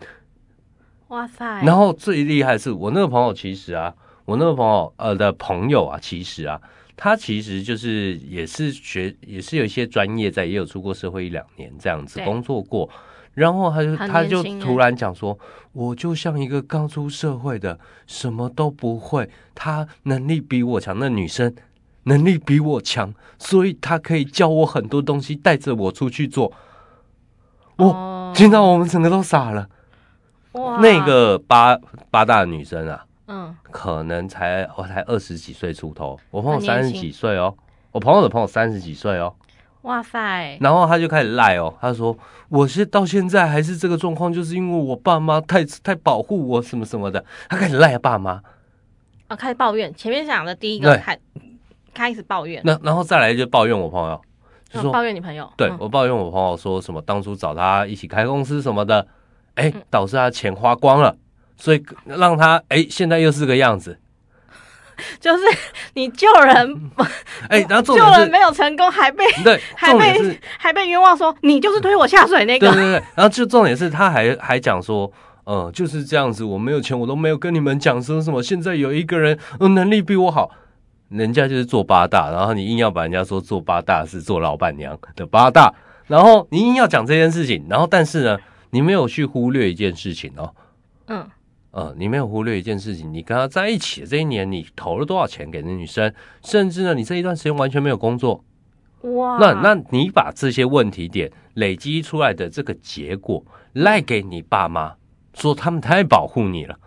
[1.07, 1.63] 哇塞！
[1.63, 3.93] 然后最厉害的是我那个朋友，其实啊。
[4.23, 6.61] 我那个朋友呃的朋友啊，其实啊，
[6.95, 12.87] 他其实就是也是学，也是有一些专业在，也有出过社会一两年这样子工作过，
[13.33, 15.37] 然后他就他就突然讲说，
[15.71, 21.53] 我就像一个刚出社会的，什么都不会，他能力比我强，那女生
[22.03, 26.51] 能力比我强，所以他可以教我很多东西，带着我出去做。
[27.77, 29.67] 我听到我们整个都傻了，
[30.53, 31.77] 哇，那个八
[32.09, 33.05] 八大的女生啊。
[33.27, 37.55] 嗯，可能才我才二十几岁出头，我朋友三十几岁哦，
[37.93, 39.33] 我朋友的朋友三十几岁哦，
[39.83, 40.57] 哇塞！
[40.61, 42.17] 然后他就开始赖哦，他说
[42.49, 48.41] 我是到现在还是这个状况，就是因为我爸妈太太保护我什么什么的，他开始赖爸妈，
[49.27, 49.93] 啊，开始抱怨。
[49.95, 51.17] 前面讲的第一个开
[51.93, 54.21] 开始抱怨，那然后再来就抱怨我朋友，
[54.69, 59.07] 就说抱怨你朋友，对我抱怨我朋友说什么当初找他一起开公司什么的，
[59.55, 61.15] 哎，导致他钱花光了。
[61.57, 63.99] 所以让他哎、欸，现在又是个样子，
[65.19, 65.43] 就是
[65.95, 66.91] 你救人，
[67.49, 73.03] 哎、欸，然后救人没有成功，还被对，还被还被冤枉说你就是推我下水那个，对对对。
[73.15, 75.11] 然后就重点是他还还讲说，
[75.45, 78.41] 嗯，就是这样子，我没有钱，我都没有跟你们讲说什么。
[78.41, 80.51] 现在有一个人，嗯，能力比我好，
[81.09, 85.73] 人家就是做八大，然后你硬要把人家说做八大是做老板娘的八大，
[86.07, 88.37] 然后你硬要讲这件事情，然后但是呢，
[88.69, 90.53] 你没有去忽略一件事情哦，
[91.07, 91.27] 嗯。
[91.71, 96.13] 呃，你没有忽略一件事情，你跟他在一起的这一年，你投了多少钱给那女生？
[96.43, 98.43] 甚至呢，你这一段时间完全没有工作，
[99.03, 99.37] 哇！
[99.39, 104.95] 那那你把这些问题点累积出来的这个结果赖给你爸妈，
[105.33, 106.77] 说他们太保护你了，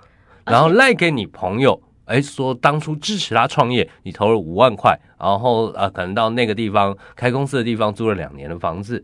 [0.44, 9.02] 然后赖给你朋友，哎，说当初支持他创业，你投了五万块，然后呃，可能到那个地方开公司的地方租了两年的房子，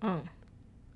[0.00, 0.22] 嗯，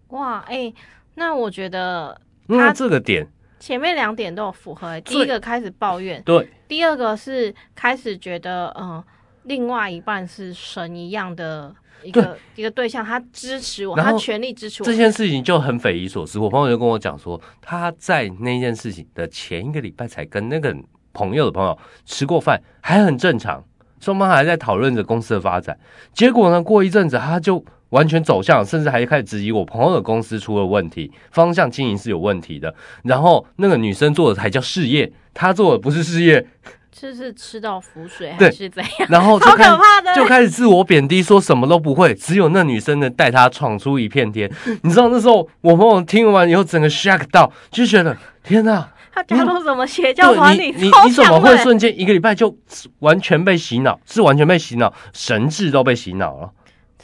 [0.09, 0.73] 哇，哎，
[1.17, 3.29] 那我觉得那这个点。
[3.59, 9.05] 前面两点都有符合，第一个开始抱怨，对，第二个是开始觉得，嗯、呃，
[9.45, 14.87] 另外一半是神一样的一个一个对象，他支持我，他全力支持我。
[14.87, 16.39] 这件事情就很匪夷所思。
[16.39, 20.77] 我朋友就跟我讲说，他在那件事情的前一个礼拜才跟那个
[21.13, 23.65] 朋友的朋友吃过饭，还很正常，
[24.01, 25.79] 双方还在讨论着公司的发展。
[26.13, 27.65] 结果呢，过一阵子他就。
[27.91, 32.75] 完全走向，甚至还开始质疑我朋友的公司出了问题，方向经营是有问题的。
[33.05, 36.47] 然后那个女生做的才叫事业，她做的不是事业，
[36.91, 39.09] 这是吃到浮水还是怎样？
[39.09, 39.77] 然后就开始
[40.17, 44.51] 就开始自我贬低，说什么都不会，只有那女生能带她闯出一片天。
[44.83, 50.75] 你知道那时候我朋友听完以后，整个 shock 到，就觉得天哪，他加入什么邪教团体？
[50.77, 52.57] 你你怎么会瞬间一个礼拜就
[52.99, 54.01] 完全被洗脑？
[54.07, 56.51] 是完全被洗脑，神智都被洗脑了。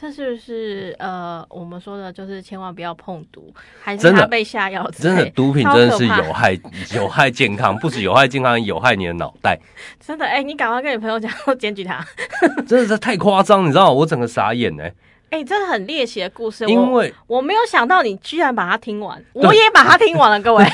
[0.03, 4.85] 这是不是呃，我们说的就是千万不要碰毒，还是怕被下药？
[4.91, 6.59] 真的，毒品真的是有害，
[6.93, 9.57] 有害健康，不止有害健康，有害你的脑袋。
[10.05, 12.05] 真的，哎、欸，你赶快跟你朋友讲，我检举他。
[12.67, 13.91] 真的是太夸张，你知道吗？
[13.91, 14.95] 我整个傻眼 哎、欸！
[15.29, 20.65] 哎、欸，真的很猎奇的故事，因为我，我没有想到你居然把它听完，我也把它听完了，各位。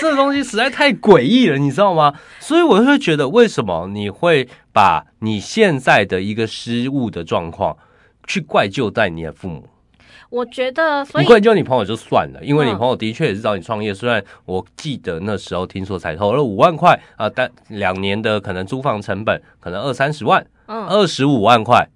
[0.00, 2.12] 这个东西实在太诡异了，你知道吗？
[2.40, 7.76] 所以我就会觉得，为什么你会把你现在的一个失误的状况？
[8.26, 9.68] 去怪就在你的父母，
[10.30, 13.92] 我觉得所以你怪就你朋友就算了，因为你朋友的确也是找你创业。
[13.92, 21.88] 嗯、虽然我记得那时候听说才投了五万块啊，但两年的可能租房成本可能二三十万，嗯，二十五万块，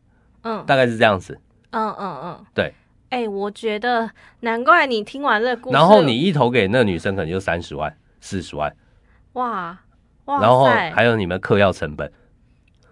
[0.42, 1.40] 嗯，大概是这样子。
[1.70, 2.72] 嗯嗯嗯，对。
[3.10, 4.10] 哎、欸，我觉得
[4.40, 8.70] 难怪你听完这个故事，然后你一投给那女生可能就三十万、四十万，
[9.32, 9.78] 哇
[10.26, 12.12] 哇，然后还有你们嗑药成本。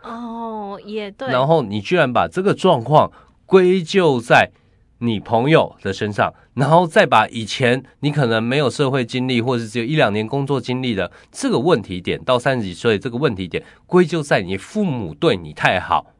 [0.02, 1.28] 哦，也对。
[1.28, 3.12] 然后你居然把这个状况
[3.46, 4.50] 归咎在
[4.98, 16.12] 你朋友的身上，然后再把以前你可能没有社会经历，或者是只有一两年工作经历的这个问题点，到三十几岁这个问题点归咎在你父母对你太好。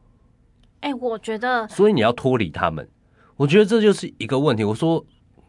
[0.81, 2.87] 哎，我觉得，所以你要脱离他们。
[3.35, 4.63] 我觉得这就是一个问题。
[4.63, 5.03] 我说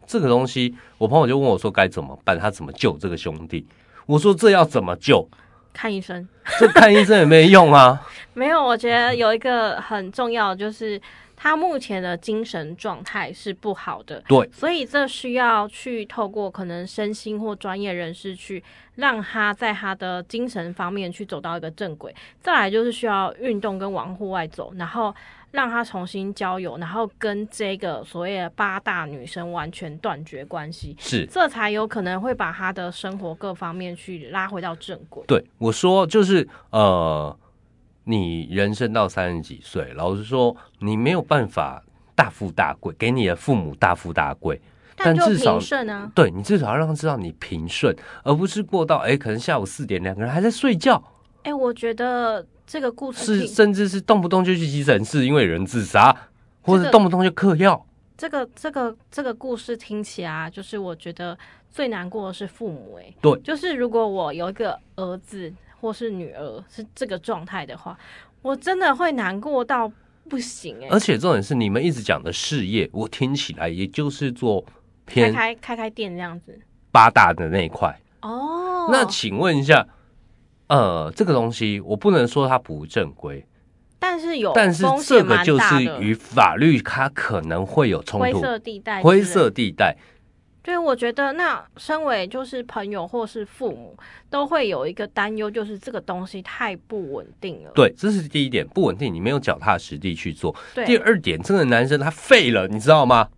[0.07, 3.67] 这个东西，我朋友就问我说该怎么办，他怎么救这个兄弟？
[4.07, 5.29] 我说这要怎么救？
[5.71, 6.27] 看医生，
[6.59, 8.01] 这看医生也没用啊。
[8.33, 10.99] 没有，我觉得有一个很重要的，就是
[11.39, 14.21] 他目前的精神状态是不好的。
[14.27, 18.61] 对，所以这需要去透过可能身心或专业人士去
[18.95, 22.13] 让他在他的精神方面去走到一个正轨。
[22.41, 25.15] 再来就是需要运动跟往户外走，然后。
[25.51, 35.23] 让他重新交友，然后跟这个所谓的八大女生完全断绝关系，是这才有可能会把他的生活各方面去拉回到正轨。
[35.25, 37.35] 对，我说就是呃，
[38.09, 41.83] 你人生到三十几岁，老实说，你没有办法
[42.15, 44.59] 大富大贵，给你的父母大富大贵，
[44.97, 45.59] 但至少
[46.15, 51.01] 对你至少要让他知道你平顺，而不是过到哎，可能下午四点两个人还在睡觉。
[51.43, 52.45] 哎，我觉得。
[52.71, 56.15] 这个故事是甚至是动不动就去急诊室，因为人自杀，
[56.61, 57.83] 或者动不动就嗑药。
[58.15, 61.35] 这个这个这个故事听起来，就是我觉得
[61.71, 62.99] 最难过的是父母。
[63.01, 67.97] 哎，对，就是如果我有一个儿子或是女儿是这个状态的话，
[68.41, 69.91] 我真的会难过到
[70.29, 70.77] 不行。
[70.81, 74.65] 哎，而且重点是你们一直讲的事业，我听起来也就是做
[75.05, 76.59] 偏开开开开店这样子
[76.91, 77.99] 八大的那一块。
[78.21, 79.87] 哦，那请问一下。
[80.71, 83.43] 呃，这个东西我不能说它不正规，
[83.97, 89.97] 但是有，但是这个就是与法律它可能会有冲突，灰色地带，灰色地带。
[90.69, 93.97] 对，我觉得那身为就是朋友或是父母，
[94.29, 97.71] 都会有一个担忧，就是这个东西太不稳定了。
[97.73, 100.55] 对，这是第一点，不稳定，你没有脚踏实地去做。
[100.75, 103.29] 对，第二点，这个男生他废了，你知道吗？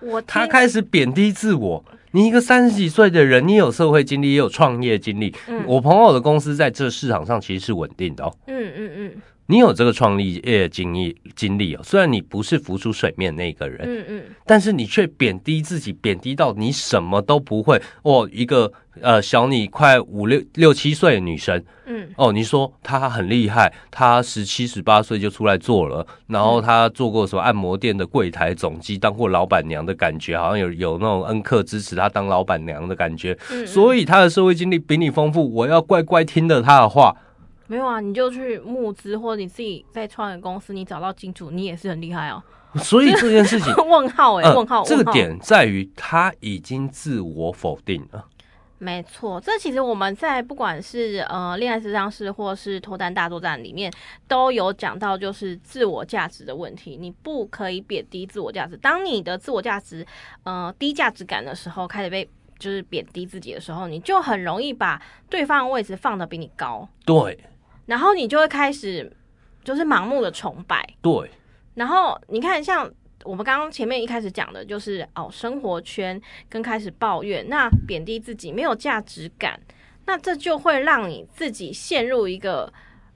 [0.00, 1.84] 我他开始贬低自我。
[2.10, 5.32] 你一个三十几岁的人，你有社会经历，也有创业经历。
[5.46, 8.36] 嗯，我朋友的公司在这市场上其实是稳定的哦。
[8.48, 17.80] 嗯嗯嗯，你有这个创立业经历经历哦，虽然你不是浮出水面那个人，嗯嗯，但是你却贬低自己，贬低到你什么都不会。
[18.02, 37.14] 哦，一个呃小你快五六六七岁的女生，嗯，哦，你说她很厉害，她十七十八岁就出来做了，然后她做过什么按摩店的柜台总机，当过老板娘的感觉，好像有有那种恩客支持她当老板娘的感觉，嗯嗯，所以她的社会经历比你丰富，我要乖乖听了她的话。
[37.66, 42.42] 没有啊，你就去募资，或者你自己在创业公司，你找到金主，你也是很厉害哦。
[42.76, 44.84] 所以这件事情， 问号哎、欸，问号、呃。
[44.86, 48.26] 这个点在于他已经自我否定了。
[48.78, 53.90] 没错，这其实我们在不管是呃恋爱时尚室或是脱单大作战里面
[54.28, 56.98] 都有讲到，就是自我价值的问题。
[57.00, 58.76] 你不可以贬低自我价值。
[58.76, 60.04] 当你的自我价值
[60.42, 65.00] 呃低价值感的时候，开始被就是贬低自己的时候，你就很容易把
[65.30, 66.86] 对方的位置放的比你高。
[67.06, 67.38] 对。
[67.86, 69.10] 然后你就会开始，
[69.62, 70.86] 就是盲目的崇拜。
[71.02, 71.30] 对。
[71.74, 72.88] 然后你看，像
[73.24, 79.58] 我们刚刚前面一开始讲的，就是哦，生活圈跟开始抱怨，那贬低自己，没有价值感，
[80.06, 82.72] 那这就会让你自己陷入一个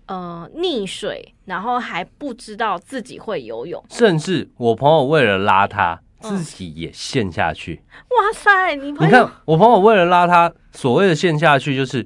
[0.06, 3.84] 呃溺水，然后还不知道自己会游泳。
[3.90, 7.80] 甚至我朋友为了拉他，自己也陷下去。
[7.90, 12.04] 嗯、哇塞，你朋友，你看我朋友为了拉他，所谓的陷下去，就是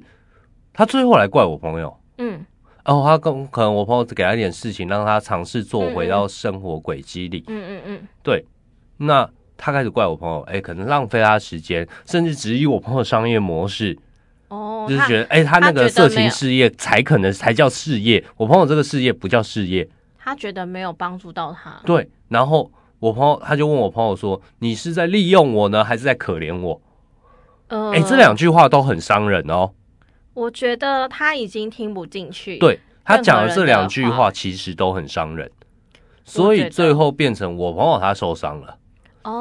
[0.71, 1.99] 他最后来怪我朋友。
[2.19, 2.45] 嗯。
[2.85, 7.43] 哦，他跟可能我朋友给他一点事情，让他尝试做回到生活轨迹里。
[7.47, 8.45] 嗯嗯嗯，对。
[8.97, 13.97] 那他开始怪我朋友，哎、欸，可能浪费他时间，甚至质疑我朋友商业模式。
[14.49, 19.87] 哦，就是觉得，哎、欸，他那个色情事业才可能才叫事业，我朋友这个事业不叫事业。
[20.17, 21.79] 他觉得没有帮助到他。
[21.85, 22.09] 对。
[22.27, 22.69] 然后
[22.99, 26.81] 我朋友他就问我朋友说：“你是在利用我呢，还是在可怜我？”
[27.67, 29.71] 呃，哎、欸，这两句话都很伤人哦。
[30.33, 32.57] 我觉得他已经听不进去。
[32.57, 35.49] 对，他讲的这两句话，其实都很伤人，
[36.23, 38.77] 所以最后变成我朋友他受伤了。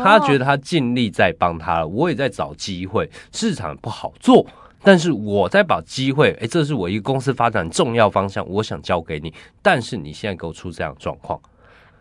[0.01, 4.47] 他觉得他尽力在帮他了，我也在找机会，市场不好做，
[4.81, 11.40] 但是我在把机会，哎，这是我一个公司发展重要方向，我想交给你，但是你现在给我出这样的状况。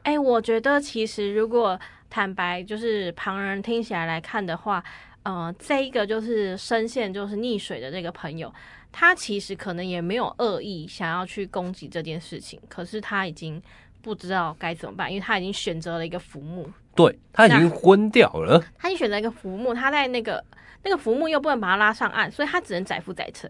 [0.04, 4.84] 哎，我觉得其实如果坦白，就是旁人听起来来看的话，
[5.24, 8.54] 呃，这一个就是深陷就是溺水的这个朋友，
[8.92, 13.62] 他其实可能也没有恶意想要去攻击这件事情，可是他已经
[14.02, 20.44] 不知道该怎么办，因为他已经选择了一个浮木，对，他已经昏掉了，他已经选择一个浮木，他在那个
[20.84, 23.50] 那个浮木又不能把他拉上岸，所以他只能载浮载沉。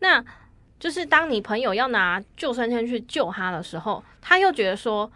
[0.00, 0.24] 那
[0.80, 5.10] 就是当你朋友要拿救生圈去救他的时候，他又觉得说。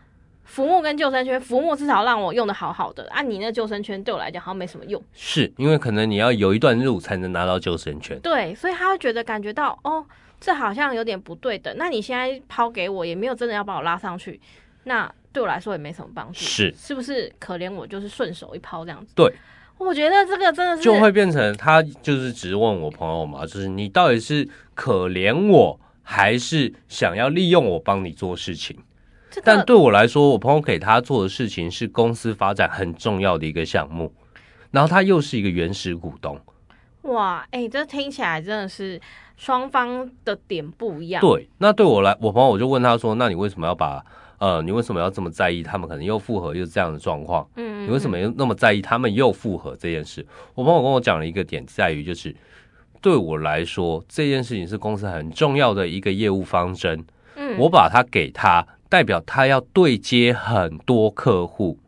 [0.45, 5.03] 浮木跟救生圈，浮木至少让我用的好好的，啊，你那救生圈对我来讲好像没什么用。
[5.12, 8.18] 是因为可能你要有一段路才能拿到救生圈。
[8.20, 10.05] 对，所以他会觉得感觉到哦，
[10.40, 11.74] 这好像有点不对的。
[11.74, 14.38] 那你现在抛给我，也没有真的要把我拉上去，
[14.84, 16.40] 那对我来说也没什么帮助。
[16.40, 19.12] 是，是不是可怜我就是顺手一抛这样子？
[19.14, 19.32] 对，
[19.78, 28.76] 我觉得这个真的是就会变成他就是只问我朋友嘛，就是你到底是可怜我，还是想要利用我帮你做事情？
[29.45, 34.12] 但对我来说，我朋友给他做的事情是公司发展很重要的一个项目，
[34.70, 36.39] 然后他又是一个原始股东。
[37.03, 39.01] 哇，哎、欸，这听起来真的是
[39.37, 41.20] 双方的点不一样。
[41.20, 44.05] 对，那对我来，我朋友我就问他说：“那你为什么要把
[44.39, 47.45] 呃，你为什么要这么在意他们可能又复合又是这样的状况？
[47.57, 50.24] 嗯，嗯，嗯，你为什么又那么在意他们又复合这件事？”
[50.55, 52.33] 我朋友跟我讲了一个点，在于就是
[53.01, 57.05] 对我来说，这件事情是公司很重要的一个业务方针。
[57.35, 58.64] 嗯，我把它给他。
[58.93, 61.78] 代表他要对接很多客户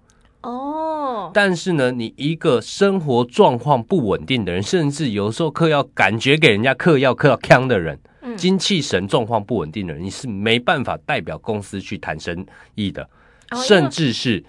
[0.40, 13.02] 哦，但是呢，你一个生活状况不稳定的人，甚至有时候嗑药感觉给人家嗑药嗑到呛的人，嗯，精气神状况不稳定的人，你是没办法代表公司去谈生意的，
[13.50, 14.42] 哦，甚至是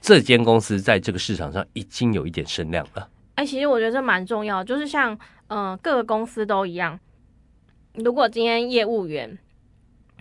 [0.00, 3.06] 这间公司在这个市场上已经有一点声量了。
[3.34, 5.12] 哎，其实我觉得这蛮重要，就是像
[5.48, 6.98] 嗯，呃，各个公司都一样，
[7.96, 9.36] 如果今天业务员。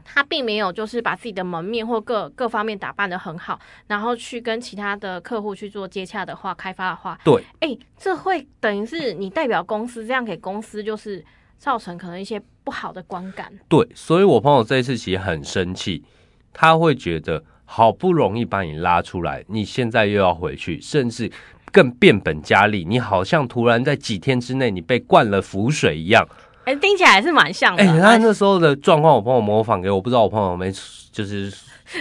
[0.10, 11.24] 他并没有就是把自己的门面或各各方面打扮的很好，然后去跟其他的客户去做接洽的话，开发的话，对，哎，这会等于是你代表公司，这样给公司就是
[11.58, 13.52] 造成可能一些不好的观感。
[13.68, 16.06] 对，所以我朋友这一次其实很生气，
[16.54, 21.30] 他会觉得好不容易把你拉出来，你现在又要回去，甚至
[21.72, 26.26] 更变本加厉，你好像突然在几天之内你被灌了浮水一样。
[26.68, 27.82] 哎、欸，听起来还是蛮像的。
[27.82, 30.70] 哎、欸，他那时候的状况，我朋友模仿给我，不知道我朋友没
[31.14, 31.50] 就是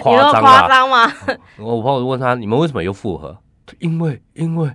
[0.02, 0.42] 夸张？
[0.42, 1.12] 夸张吗？
[1.56, 3.38] 我朋友问他：“你们为什么又复合？”
[3.78, 4.68] 因为，因为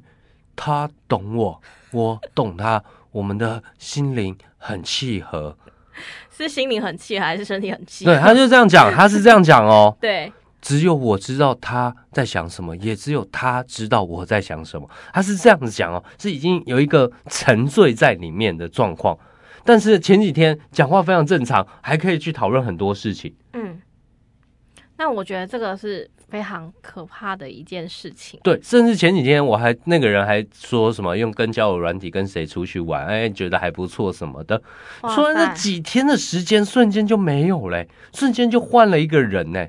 [0.55, 1.61] 他懂我，
[1.91, 2.81] 我懂他，
[3.11, 5.57] 我们的心灵很契合。
[6.31, 8.13] 是心灵很契合，还是身体很契合？
[8.13, 9.93] 对，他就这样讲， 他是这样讲哦。
[9.99, 10.31] 对，
[10.61, 14.89] 只有我知道他在想什么，也只有他知道我在想什么。
[15.13, 19.19] 他是这样子讲哦，是已经有一个沉醉在里面的状况。
[19.63, 23.33] 但是前几天讲话非常正常，还可以去讨论很多事情。
[23.53, 23.79] 嗯，
[24.97, 28.39] 那我觉得这个是非常可怕的一件事情。
[28.43, 34.61] 对，甚至前几天我还那个人还说什么用跟交友软体跟谁出去玩，哎，觉得还不错什么的。
[35.15, 39.67] 说那几天的时间瞬间就没有嘞，瞬间就换了一个人呢。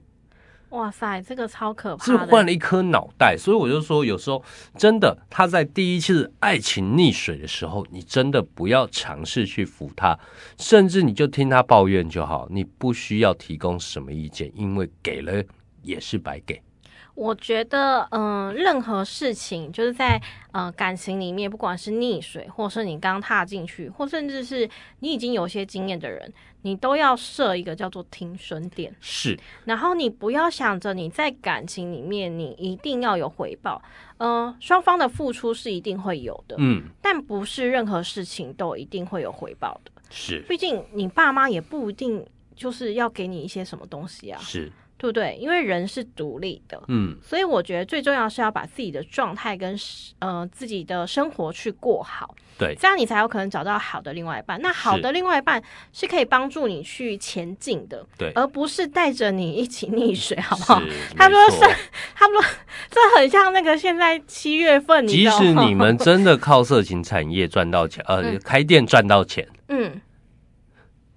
[0.73, 2.05] 哇塞，这个超可怕！
[2.05, 4.43] 是换了一颗脑袋，所以我就说，有时候
[4.77, 10.19] 真的，他在第一次爱情溺水的时候，你真的不要尝试去扶他，
[10.59, 15.45] 甚至你就听他抱怨就好，你不需要提供什么意见，因为给了
[15.83, 16.61] 也是白给。
[17.15, 20.19] 我觉得，嗯、呃，任何事情就是在
[20.53, 24.69] 呃感情里面，不管是溺水，或是你刚踏进去，或甚至是
[25.01, 26.33] 你已经有些经验的人，
[26.63, 28.95] 你都要设一个叫做停损点。
[28.99, 33.83] 是，然后你不要想着你在感情里面你一定要有回报，
[34.17, 39.93] 嗯、呃，双方的付出是一定会有的，嗯，但不是任何事情都一定会有回报的。
[40.09, 42.25] 是，毕竟你爸妈也不一定
[42.57, 44.41] 就是要给你一些什么东西啊。
[44.41, 44.73] 是。
[45.03, 45.37] 对不对？
[45.41, 49.77] 因为人是独立的，嗯，所以我觉得最重要是要把自己的状态跟
[50.21, 54.63] 呃自己的生活去过好，对，这样你才有可能找到好的另外一半。
[54.63, 55.61] 那好的另外一半
[55.93, 60.81] 是可以帮助你去前进的，对，而不是带着你一起溺水，好不好？
[61.19, 61.59] 他说是，
[62.15, 62.41] 他说
[62.89, 70.01] 这很像那个现在七月份，即使你们真的靠色情产业赚到钱，呃，嗯、开店赚到钱，嗯，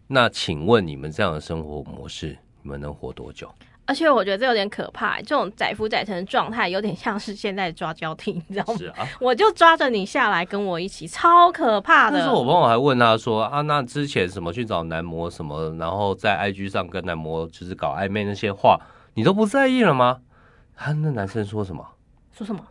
[0.08, 3.54] 那请问你们这样的生活模式，你们能活多久？
[3.86, 8.78] 而且我觉得这有点可怕，这种载浮载沉的状态有点像是现在抓交替，你知道吗？
[8.80, 12.18] 是啊，我就抓着你下来跟我一起，超可怕的。
[12.18, 18.80] 但是我朋友还问他说啊，那之前什么去找男模什么，然后在 IG 上跟男模就是搞暧昧那些话，
[19.14, 20.20] 你都不在意了吗？
[20.76, 21.86] 他那男生说什么？
[22.32, 22.62] 说什么？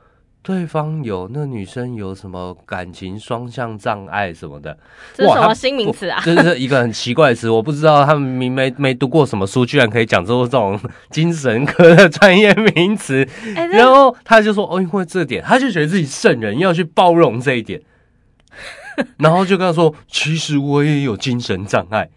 [0.45, 4.77] 对方有那女生有什么感情双向障碍什么的，
[5.15, 6.21] 这是什么新名词啊？
[6.23, 10.79] 这是一个很奇怪的词，我不知道他们明没没读过什么书，居然可以讲出这种
[11.09, 13.27] 精神科的专业名词。
[13.55, 17.81] 欸、然后他就说：“哦，因为这点，他就觉得自己圣人要去包容这一点。
[19.17, 22.11] ”然后就跟他说：“其实我也有精神障碍。”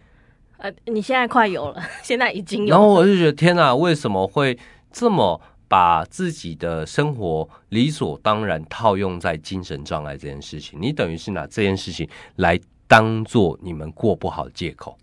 [0.59, 2.71] 呃，你现在快有了，现在已经有。
[2.71, 4.59] 然后我就觉得天哪，为什么会
[4.91, 5.39] 这么？
[5.67, 12.07] 把自己的生活理所当然套用在精神障碍这件事情，你等于是拿这件事情
[12.37, 14.97] 来当做你们过不好的借口。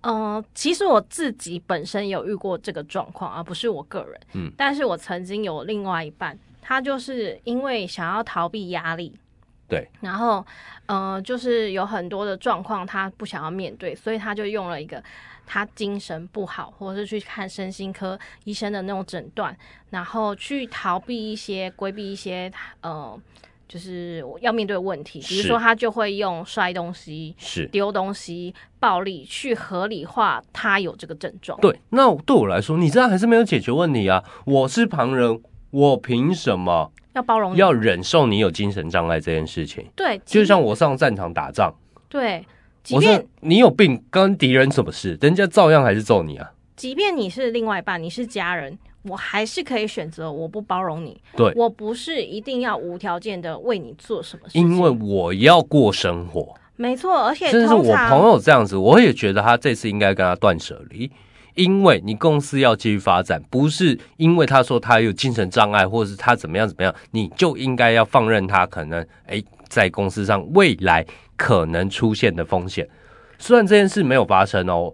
[0.00, 4.20] 嗯、呃，其实我自己本身有遇过这个状况，而不是我个人。
[4.32, 9.16] 嗯，但是我曾经有另外一半，他就是因为想要逃避压力，
[9.68, 10.44] 对，然后，
[10.86, 15.02] 呃，就是有很多的状况他不想要面对，所以他就用了一个。
[15.48, 19.56] 他精神不好，或者是去看身心科医生的那种诊断，
[19.88, 23.18] 然后去逃避一些、规避一些，呃，
[23.66, 25.20] 就是要面对的问题。
[25.20, 31.58] 比如说，他就会用摔东西、是丢东西、暴力去合理化他有这个症状。
[31.60, 34.22] 对，那对我来说，你这样还是没有解决问题啊！
[34.44, 35.40] 我是旁人，
[35.70, 39.86] 我凭什么要包容、要忍受你有精神障碍这件事情？
[39.96, 41.74] 对，就像我上战场打仗，
[42.10, 42.46] 对。
[42.94, 45.18] 我说你有病，跟敌人什么事？
[45.20, 46.50] 人家照样还是揍你啊！
[46.76, 51.20] 即便你是另外一半，你是家人，我还是可以选择我不包容你。
[51.36, 56.54] 对，我不是一定要无条件的为你做什么事，因为我要过生活。
[56.76, 61.10] 没错，而且甚至是我朋友这样子，我也觉得他这次应该跟他断舍离，
[61.54, 71.06] 因为你公司要继续发展，不是因为他说他有精神障碍，或者是他怎么样怎么样，你就应该要放任他可能哎在公司上未来。
[71.40, 72.84] 可能出现的风险，
[73.38, 74.92] 虽然这件事没有发生哦，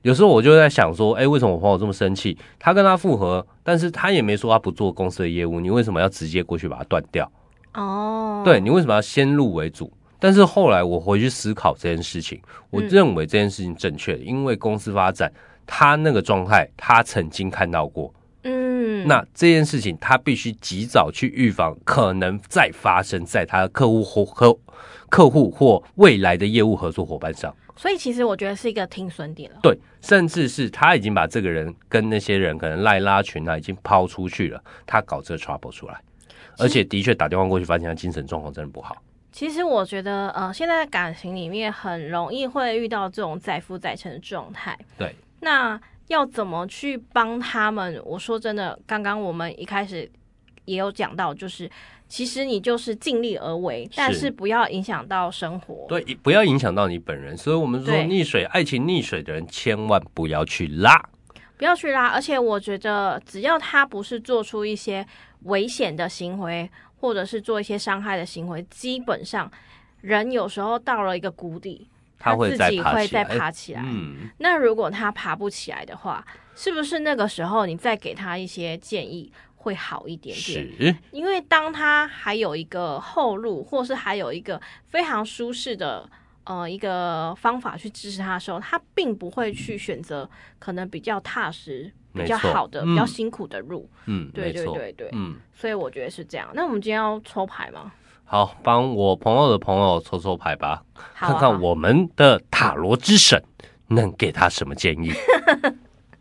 [0.00, 2.34] 有时候我就在想说，哎，为什么我朋友这么生气？
[2.58, 7.30] 他跟他复合，但是他也没说他不做公司的业务，你为什么要直接过去把它断掉？
[7.74, 9.92] 哦，对，你为什么要先入为主？
[10.18, 12.40] 但是后来我回去思考这件事情，
[12.70, 15.30] 我认为这件事情正确的，因为公司发展，
[15.66, 18.10] 他那个状态，他曾经看到过。
[19.02, 24.58] 嗯，那这件事情他必须及早去预防，可能再发生在他的客户或客。
[25.08, 29.58] 客户或未来的业务合作伙伴上，所以其实我觉得是一个停损点了。
[29.62, 35.94] 对，甚至是他已经把这个人跟那些人可能赖拉群啊，已经抛出去了，他搞这个 trouble 出来，
[36.58, 38.96] 而且的确打电话过去，发现他精神状况真的不好。
[39.30, 44.76] 其实我觉得，呃，现在感情里面很容易会遇到这种载浮载沉的状态。
[44.98, 48.00] 对，那要怎么去帮他们？
[48.04, 50.10] 我说真的，刚刚我们一开始
[50.64, 51.70] 也有讲到，就是。
[52.08, 55.86] 其实你就是尽力而为，但是不要影响到生活。
[55.88, 57.36] 对，不要影响到你本人。
[57.36, 60.94] 所以我们说，溺水、爱情溺水的人，千万不要去拉，
[61.56, 62.06] 不要去拉。
[62.06, 65.04] 而且我觉得，只要他不是做出一些
[65.46, 69.50] 危险的行为，或者是做一些伤害的行为，基本上
[70.00, 71.88] 人有时候到了一个谷底，
[72.18, 73.82] 他自己会再爬起来。
[73.84, 79.32] 嗯，那如果他爬不起来的话，是不是那个时候你再给他一些建议？
[79.58, 86.08] 会好一点点，是因为当他还有一个后路，或是还有一个非常舒适的
[86.44, 93.90] 呃一个方法去支持他的时候，他并不会去选择可能比较踏实、比较好的、嗯、比较辛苦的路。
[94.04, 96.48] 嗯，对对对对，嗯，所以我觉得是这样。
[96.54, 97.92] 那我们今天要抽牌吗？
[98.28, 103.40] 好，帮我朋友的朋友抽抽牌吧，啊、看看我们的塔罗之神
[103.86, 105.12] 能给他什么建议。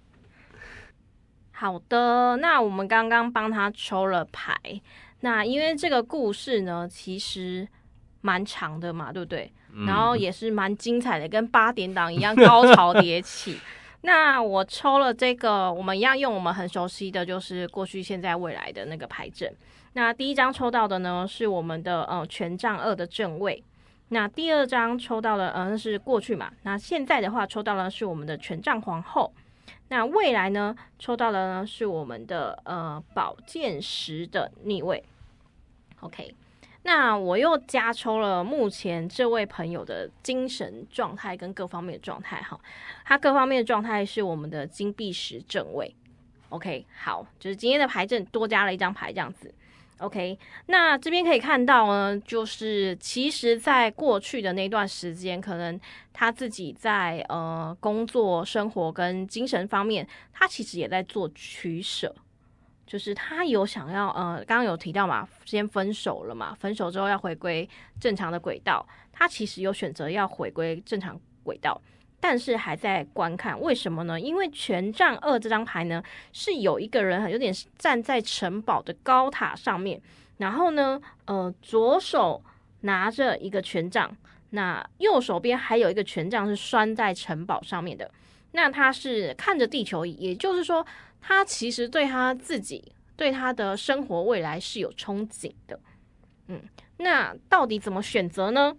[1.51, 4.55] 好的，那我们刚刚帮他抽了牌，
[5.21, 7.67] 那因为这个故事呢，其实
[8.21, 9.51] 蛮长的嘛，对不对？
[9.73, 13.59] 嗯、然后也是蛮精彩的，跟八点档一样高潮迭起。
[14.01, 19.51] 那我抽了这个，我们一样用我们很熟悉的就是过去、现在、未来的那个牌阵。
[19.95, 23.63] 那第一张抽到的呢是我们的呃权杖二的正位，
[24.09, 29.31] 那第二张抽到的呃是过去嘛，那现在的话抽到的是我们的权杖皇后。
[29.87, 30.75] 那未来呢？
[30.99, 35.01] 抽到的呢是我们的呃宝剑十的逆位。
[36.01, 36.35] OK，
[36.83, 42.59] 那我又加抽了目前这位朋友的精神状态跟各方面的状态哈，
[43.05, 45.95] 他各方面的状态是我们的金币十正位。
[46.49, 49.53] OK，好，就是今天的牌阵多加了一张牌这样子。
[49.99, 55.79] OK，那这边可以看到呢，就是其实，在过去的那段时间，可能
[56.11, 62.13] 他自己在呃工作、生活跟精神方面，他其实也在做取舍。
[62.85, 67.67] 就是他有想要呃，刚刚有提到嘛，先分手了嘛，分手之后要回归
[67.99, 71.81] 正常的轨道，他其实有选择要回归正常轨道。
[72.19, 74.19] 但是还在观看，为什么呢？
[74.19, 76.01] 因为权杖二这张牌呢，
[76.33, 80.01] 是有一个人有点站在城堡的高塔上面，
[80.37, 82.43] 然后呢，呃，左手
[82.81, 84.15] 拿着一个权杖，
[84.51, 88.09] 那右手边还有一个权杖是拴在城堡上面的。
[88.53, 90.85] 那他是看着地球，也就是说，
[91.21, 95.79] 他其实对他自己、对他的生活未来是有憧憬的。
[96.47, 96.61] 嗯，
[96.97, 98.75] 那到底怎么选择呢？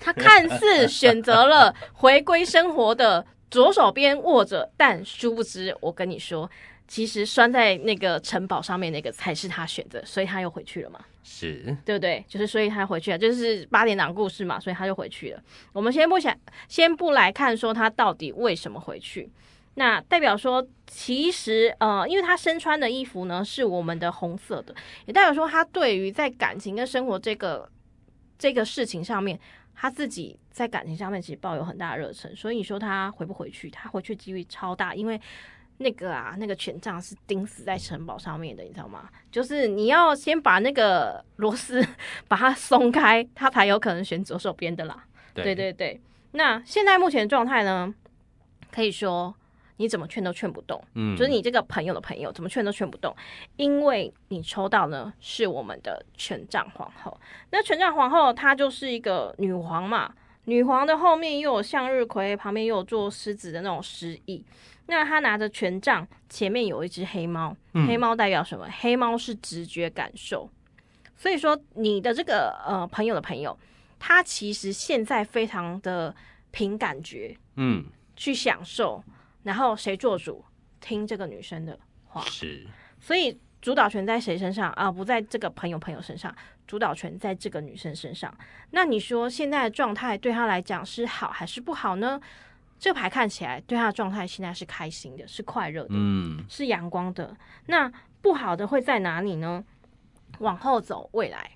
[0.00, 6.50] 他看似选择了回归生活的左手边握着，但殊不知，我跟你说，
[6.88, 10.98] 其实拴在那个城堡上面那个才是他选择，所以他又回去了嘛？
[11.22, 12.24] 是，对不对？
[12.26, 15.42] 就是所以他回去了，就是八点档故事嘛，所以他就回去了。
[15.72, 16.36] 我们先不想，
[16.66, 19.30] 先不来看说他到底为什么回去，
[19.74, 24.74] 那代表说，其实呃，因为他身穿的衣服呢是我们的红色的，
[25.06, 27.68] 也代表说他对于在感情跟生活这个
[28.38, 29.38] 这个事情上面。
[29.80, 33.70] 他自己在感情上面其实抱有很大的热忱，所以你说他回不回去？
[33.70, 35.18] 他回去几率超大，因为
[35.78, 39.08] 那个啊，那个权杖是钉死在城堡上面的，你知道吗？
[39.30, 41.82] 就是你要先把那个螺丝
[42.28, 45.02] 把它松开，他才有可能选左手边的啦。
[45.32, 46.00] 对，对对对。
[46.32, 47.94] 那现在目前的状态呢？
[48.70, 49.34] 可以说。
[49.80, 53.16] 你怎么劝都劝不动，嗯，就是你这个朋友的朋友怎么劝都劝不动，
[53.56, 57.18] 因为你抽到呢是我们的权杖皇后。
[57.50, 60.12] 那权杖皇后她就是一个女皇嘛，
[60.44, 64.44] 女皇的后面又有向日葵，旁边又有做狮子的那种诗意。
[64.84, 68.68] 那她拿着权杖，前面有一只黑猫，嗯，黑猫代表什么？
[68.80, 70.46] 黑猫是直觉感受，
[71.16, 73.58] 所以说你的这个呃朋友的朋友，
[73.98, 76.14] 他其实现在非常的
[76.50, 77.82] 凭感觉，嗯，
[78.14, 79.02] 去享受。
[79.42, 80.44] 然后谁做主，
[80.80, 82.66] 听这个女生的话，是，
[82.98, 84.90] 所以主导权在谁身上啊？
[84.90, 86.34] 不在这个朋友朋友身上，
[86.66, 88.34] 主导权在这个女生身上。
[88.70, 92.20] 那你说现在的状态对她来讲是好还是不好呢？
[92.78, 97.36] 这牌看起来对她的状态现在是开心的，是快乐的，嗯，是阳光的。
[97.66, 99.64] 那不好的会在哪里呢？
[100.40, 101.50] 往后走，未来，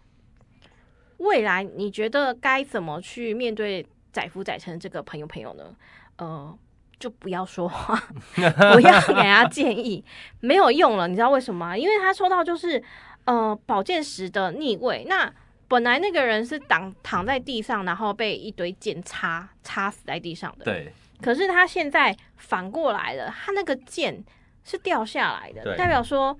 [1.18, 5.76] 未来你觉得该怎么去面对载夫载臣这个朋友朋友呢？
[6.16, 6.58] 呃。
[6.98, 7.94] 就不要说话，
[8.34, 10.04] 不要给他建议，
[10.40, 11.08] 没有用了。
[11.08, 11.76] 你知道为什么吗？
[11.76, 12.82] 因为他说到就是
[13.24, 15.04] 呃宝剑十的逆位。
[15.08, 15.32] 那
[15.68, 20.64] 本来那个人是挡躺在地上，然后被一堆剑插插死在地上的。
[20.64, 20.92] 对。
[21.22, 24.22] 可是他现在反过来了，他那个剑
[24.64, 26.38] 是掉下来的，代表说。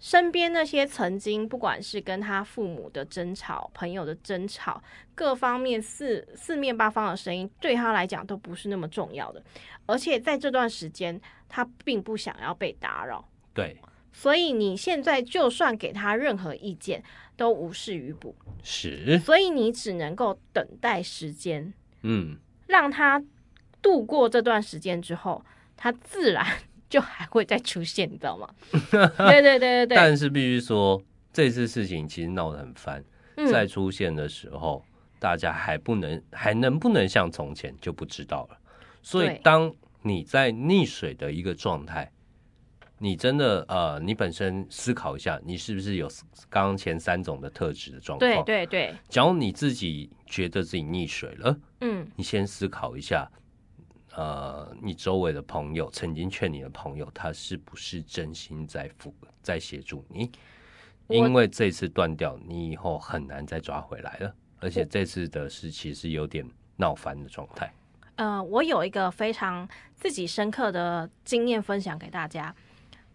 [0.00, 4.80] 身边那些曾经不管是跟他父母的争吵、朋友的争吵，
[5.14, 9.42] 各方面四四面八方的声音，对他来讲都不是那么重要的。
[9.86, 13.28] 而且在这段时间，他并不想要被打扰。
[13.52, 13.76] 对，
[14.12, 17.02] 所以你现在就算给他任何意见，
[17.36, 18.36] 都无事于补。
[18.62, 22.38] 是，所以你只能够等待时间，嗯，
[22.68, 23.20] 让他
[23.82, 25.44] 度过这段时间之后，
[25.76, 26.46] 他自然。
[26.88, 28.48] 就还会再出现， 你知道吗？
[28.90, 29.96] 对对对对对。
[29.96, 31.00] 但是必须说，
[31.32, 33.04] 这次事情其实闹得很翻。
[33.50, 34.84] 再、嗯、出现的时候，
[35.20, 38.58] 大家还不能还能不能像从前就不知道了。
[39.02, 39.72] 所以，当
[40.02, 42.10] 你在溺水的一个状态，
[42.98, 46.08] 你真的呃，你本身思考一下，你是不是有
[46.50, 48.28] 刚刚前三种的特质的状况？
[48.28, 48.94] 对对对。
[49.08, 53.30] 假如你自己觉得自己溺水了，嗯，你先思考一下。
[54.18, 60.28] 呃，你周围的朋友曾经劝你的朋友，他是不是真心在辅在协助你？
[61.06, 64.34] 因为这次断掉，你以后很难再抓回来了。
[64.58, 66.44] 而且这次的事其实有点
[66.74, 67.72] 闹翻的状态。
[68.16, 72.52] 呃，我有一个非常自己深刻的经验分享给大家。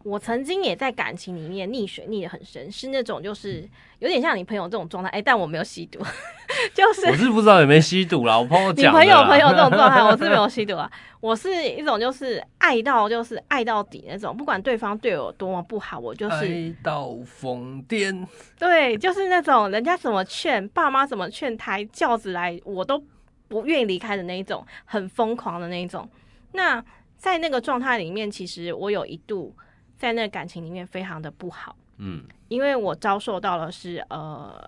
[0.03, 3.67] 我曾经也在感情里面溺水溺得很深，是那种就是
[3.99, 5.99] 有点像你朋友这种状态，哎，但我没有吸毒，
[6.75, 10.91] 就是我是不知道有没有吸毒啦，我朋友讲，你朋友朋友这种状态，我是没有 吸毒啊，
[11.21, 18.27] 我是一种就是爱到就是爱到底那种，不管对方对我多么不好，我就是爱到疯癫，
[18.59, 23.01] 对，就是那种人家怎么劝，爸妈怎么劝，抬轿子来，我都
[23.47, 26.09] 不愿意离开的那一种，很疯狂的那一种。
[26.51, 26.83] 那
[27.17, 29.55] 在那个状态里面，其实我有一度。
[30.03, 34.61] 在那个感情里面非常的不好，嗯，因为我遭受到了是呃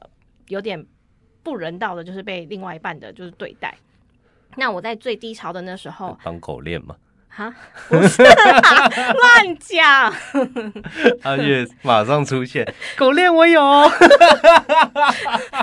[0.47, 0.81] 有点
[1.43, 3.75] 不人道的，就是被另外一半的就是对待。
[4.55, 6.95] 那我在最低潮的那时候，当狗链吗？
[7.35, 7.53] 哈，
[7.89, 10.13] 不是啦，乱讲。
[11.23, 12.65] 阿 月马上出现，
[12.95, 13.61] 狗链我有，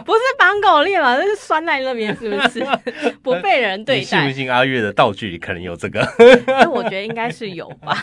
[0.04, 2.62] 不是绑狗链嘛，那是拴在那边，是不是？
[3.24, 4.00] 不被人对待。
[4.00, 6.06] 你信不信阿月的道具里可能有这个？
[6.46, 7.96] 那我觉得应该是有吧。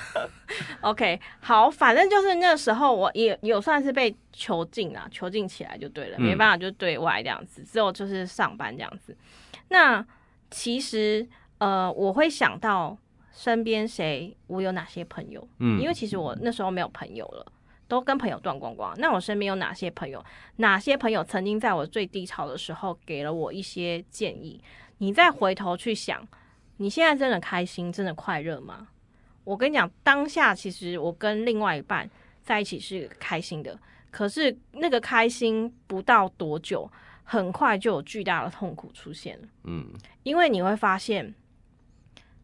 [0.82, 9.16] OK，好，反正就是那时候我也有算是被囚禁啊，囚禁起来就对了，没办法就对外这样子，之后就是上班这样子。
[9.68, 10.04] 那
[10.50, 11.28] 其实
[11.60, 12.98] 呃，我会想到。
[13.40, 14.36] 身边谁？
[14.48, 15.48] 我有哪些朋友？
[15.60, 17.46] 嗯，因为其实我那时候没有朋友了，
[17.88, 18.94] 都跟朋友断光光。
[18.98, 20.22] 那我身边有哪些朋友？
[20.58, 24.62] 哪些朋友曾经在我最低潮的时候给了我一些建议？
[24.98, 26.28] 你再回头去想，
[26.76, 28.90] 你现在真的开心，真的快乐吗？
[29.46, 32.10] 我跟你讲，当下其实我跟另外一半
[32.44, 33.80] 在一起是开心的，
[34.12, 36.92] 可是那个开心不到多久，
[37.24, 39.48] 很快就有巨大的痛苦出现了。
[39.64, 39.88] 嗯，
[40.24, 41.34] 因为你会发现，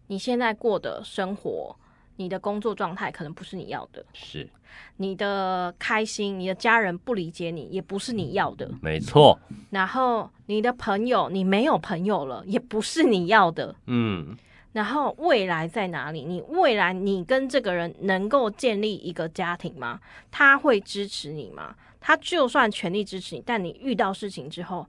[0.07, 1.75] 你现在过的生活，
[2.17, 4.49] 你的工作状态可能不是你要的，是
[4.97, 9.39] 你的开心，你的家人不理解你，也不是你要的，没错。
[9.69, 14.35] 然后你的朋友，你没有朋友了，也不是你要的，嗯。
[14.73, 16.25] 然后未来在哪里？
[16.25, 20.01] 你未来你跟这个人能够建立一个家庭吗？
[20.29, 21.73] 他会支持你吗？
[22.01, 24.85] 他就算全力支持你，但你遇到事情之后，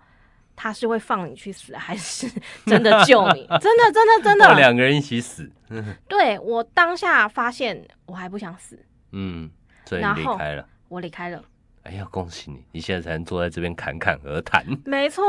[0.56, 2.26] 他是会放你去死，还是
[2.66, 3.46] 真的救你？
[3.60, 5.48] 真的，真的，真的，两个人一起死。
[6.08, 8.78] 对，我当下发现，我还不想死。
[9.12, 9.50] 嗯，
[9.84, 10.66] 所以你离开了。
[10.88, 11.42] 我离开了。
[11.82, 12.64] 哎呀，恭喜你！
[12.72, 14.64] 你现在才能坐在这边侃侃而谈。
[14.84, 15.24] 没错，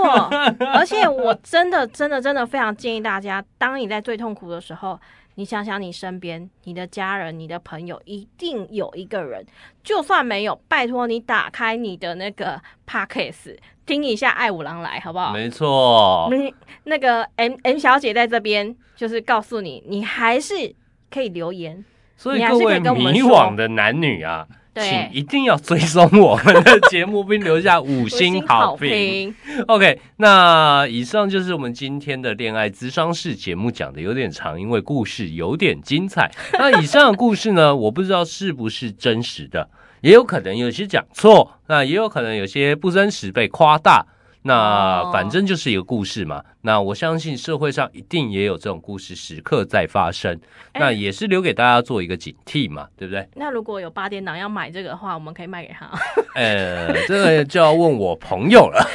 [0.73, 4.99] 而且我真的、真的、真的非常建议大家，当你在最痛苦的时候，
[5.37, 9.45] 你想想你身边、你的家人、你的朋友，一定有一个人，
[9.83, 15.33] 就算没有，拜托你打开你的那个 Podcast 听一下《爱五郎来》，好不好？
[15.33, 16.51] 没错，你
[16.85, 20.73] 那个 M M 小姐在这边，就是告诉你，你还是
[21.11, 21.85] 可以留言，
[22.15, 24.47] 所以各位迷惘的男女啊。
[24.77, 29.33] 请一定要追踪我们的节目，并留下五星好评。
[29.67, 36.31] OK，那以上就是我们今天的恋爱咨商室节目，讲的有点长，因为故事有点精彩。
[36.53, 39.69] 那以上的故事呢，我不知道是不是真实的，
[40.01, 44.05] 也有可能有些讲错，那也有可能有些不真实被夸大。
[44.43, 46.41] 那反正就是一个故事嘛。
[46.67, 50.37] 那我相信社会上一定也有这种故事时刻在发生。
[50.73, 53.25] 那也是留给大家做一个警惕嘛，对不对？
[53.35, 55.89] 那如果有八点档要买这个的话，我们可以卖给他。
[56.35, 58.85] 呃，这个就要问我朋友了，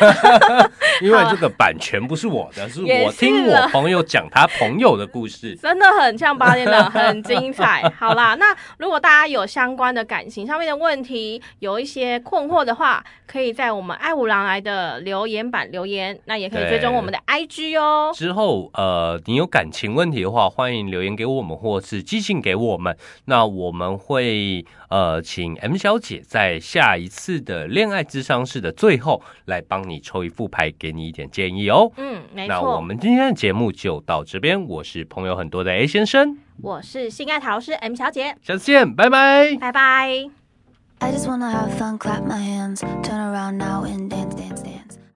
[1.00, 7.90] 因为这个版权不是我的，是我听我朋友讲他朋友的故事，真的很像八点档，很精彩。
[7.98, 18.10] 好啦，那如果大家有相关的感情上面的问题，有一些困惑的话，可以在我们爱五郎来的留言板留言，那也可以追踪我们的 IG 哦。
[18.14, 22.96] 之后，呃，你有感情问题的话，欢迎留言给我们，或是寄信给我们。
[23.26, 31.90] 那我们会呃，请 M 小姐在下一次的恋爱智商室的最后来帮你抽一副牌，给你一点建议哦。
[31.96, 32.54] 嗯，没错。
[32.54, 34.62] 那我们今天的节目就到这边。
[34.66, 40.30] 我是朋友很多的 A 先生，我是性爱桃师 M 小姐，下次见，拜拜，拜拜。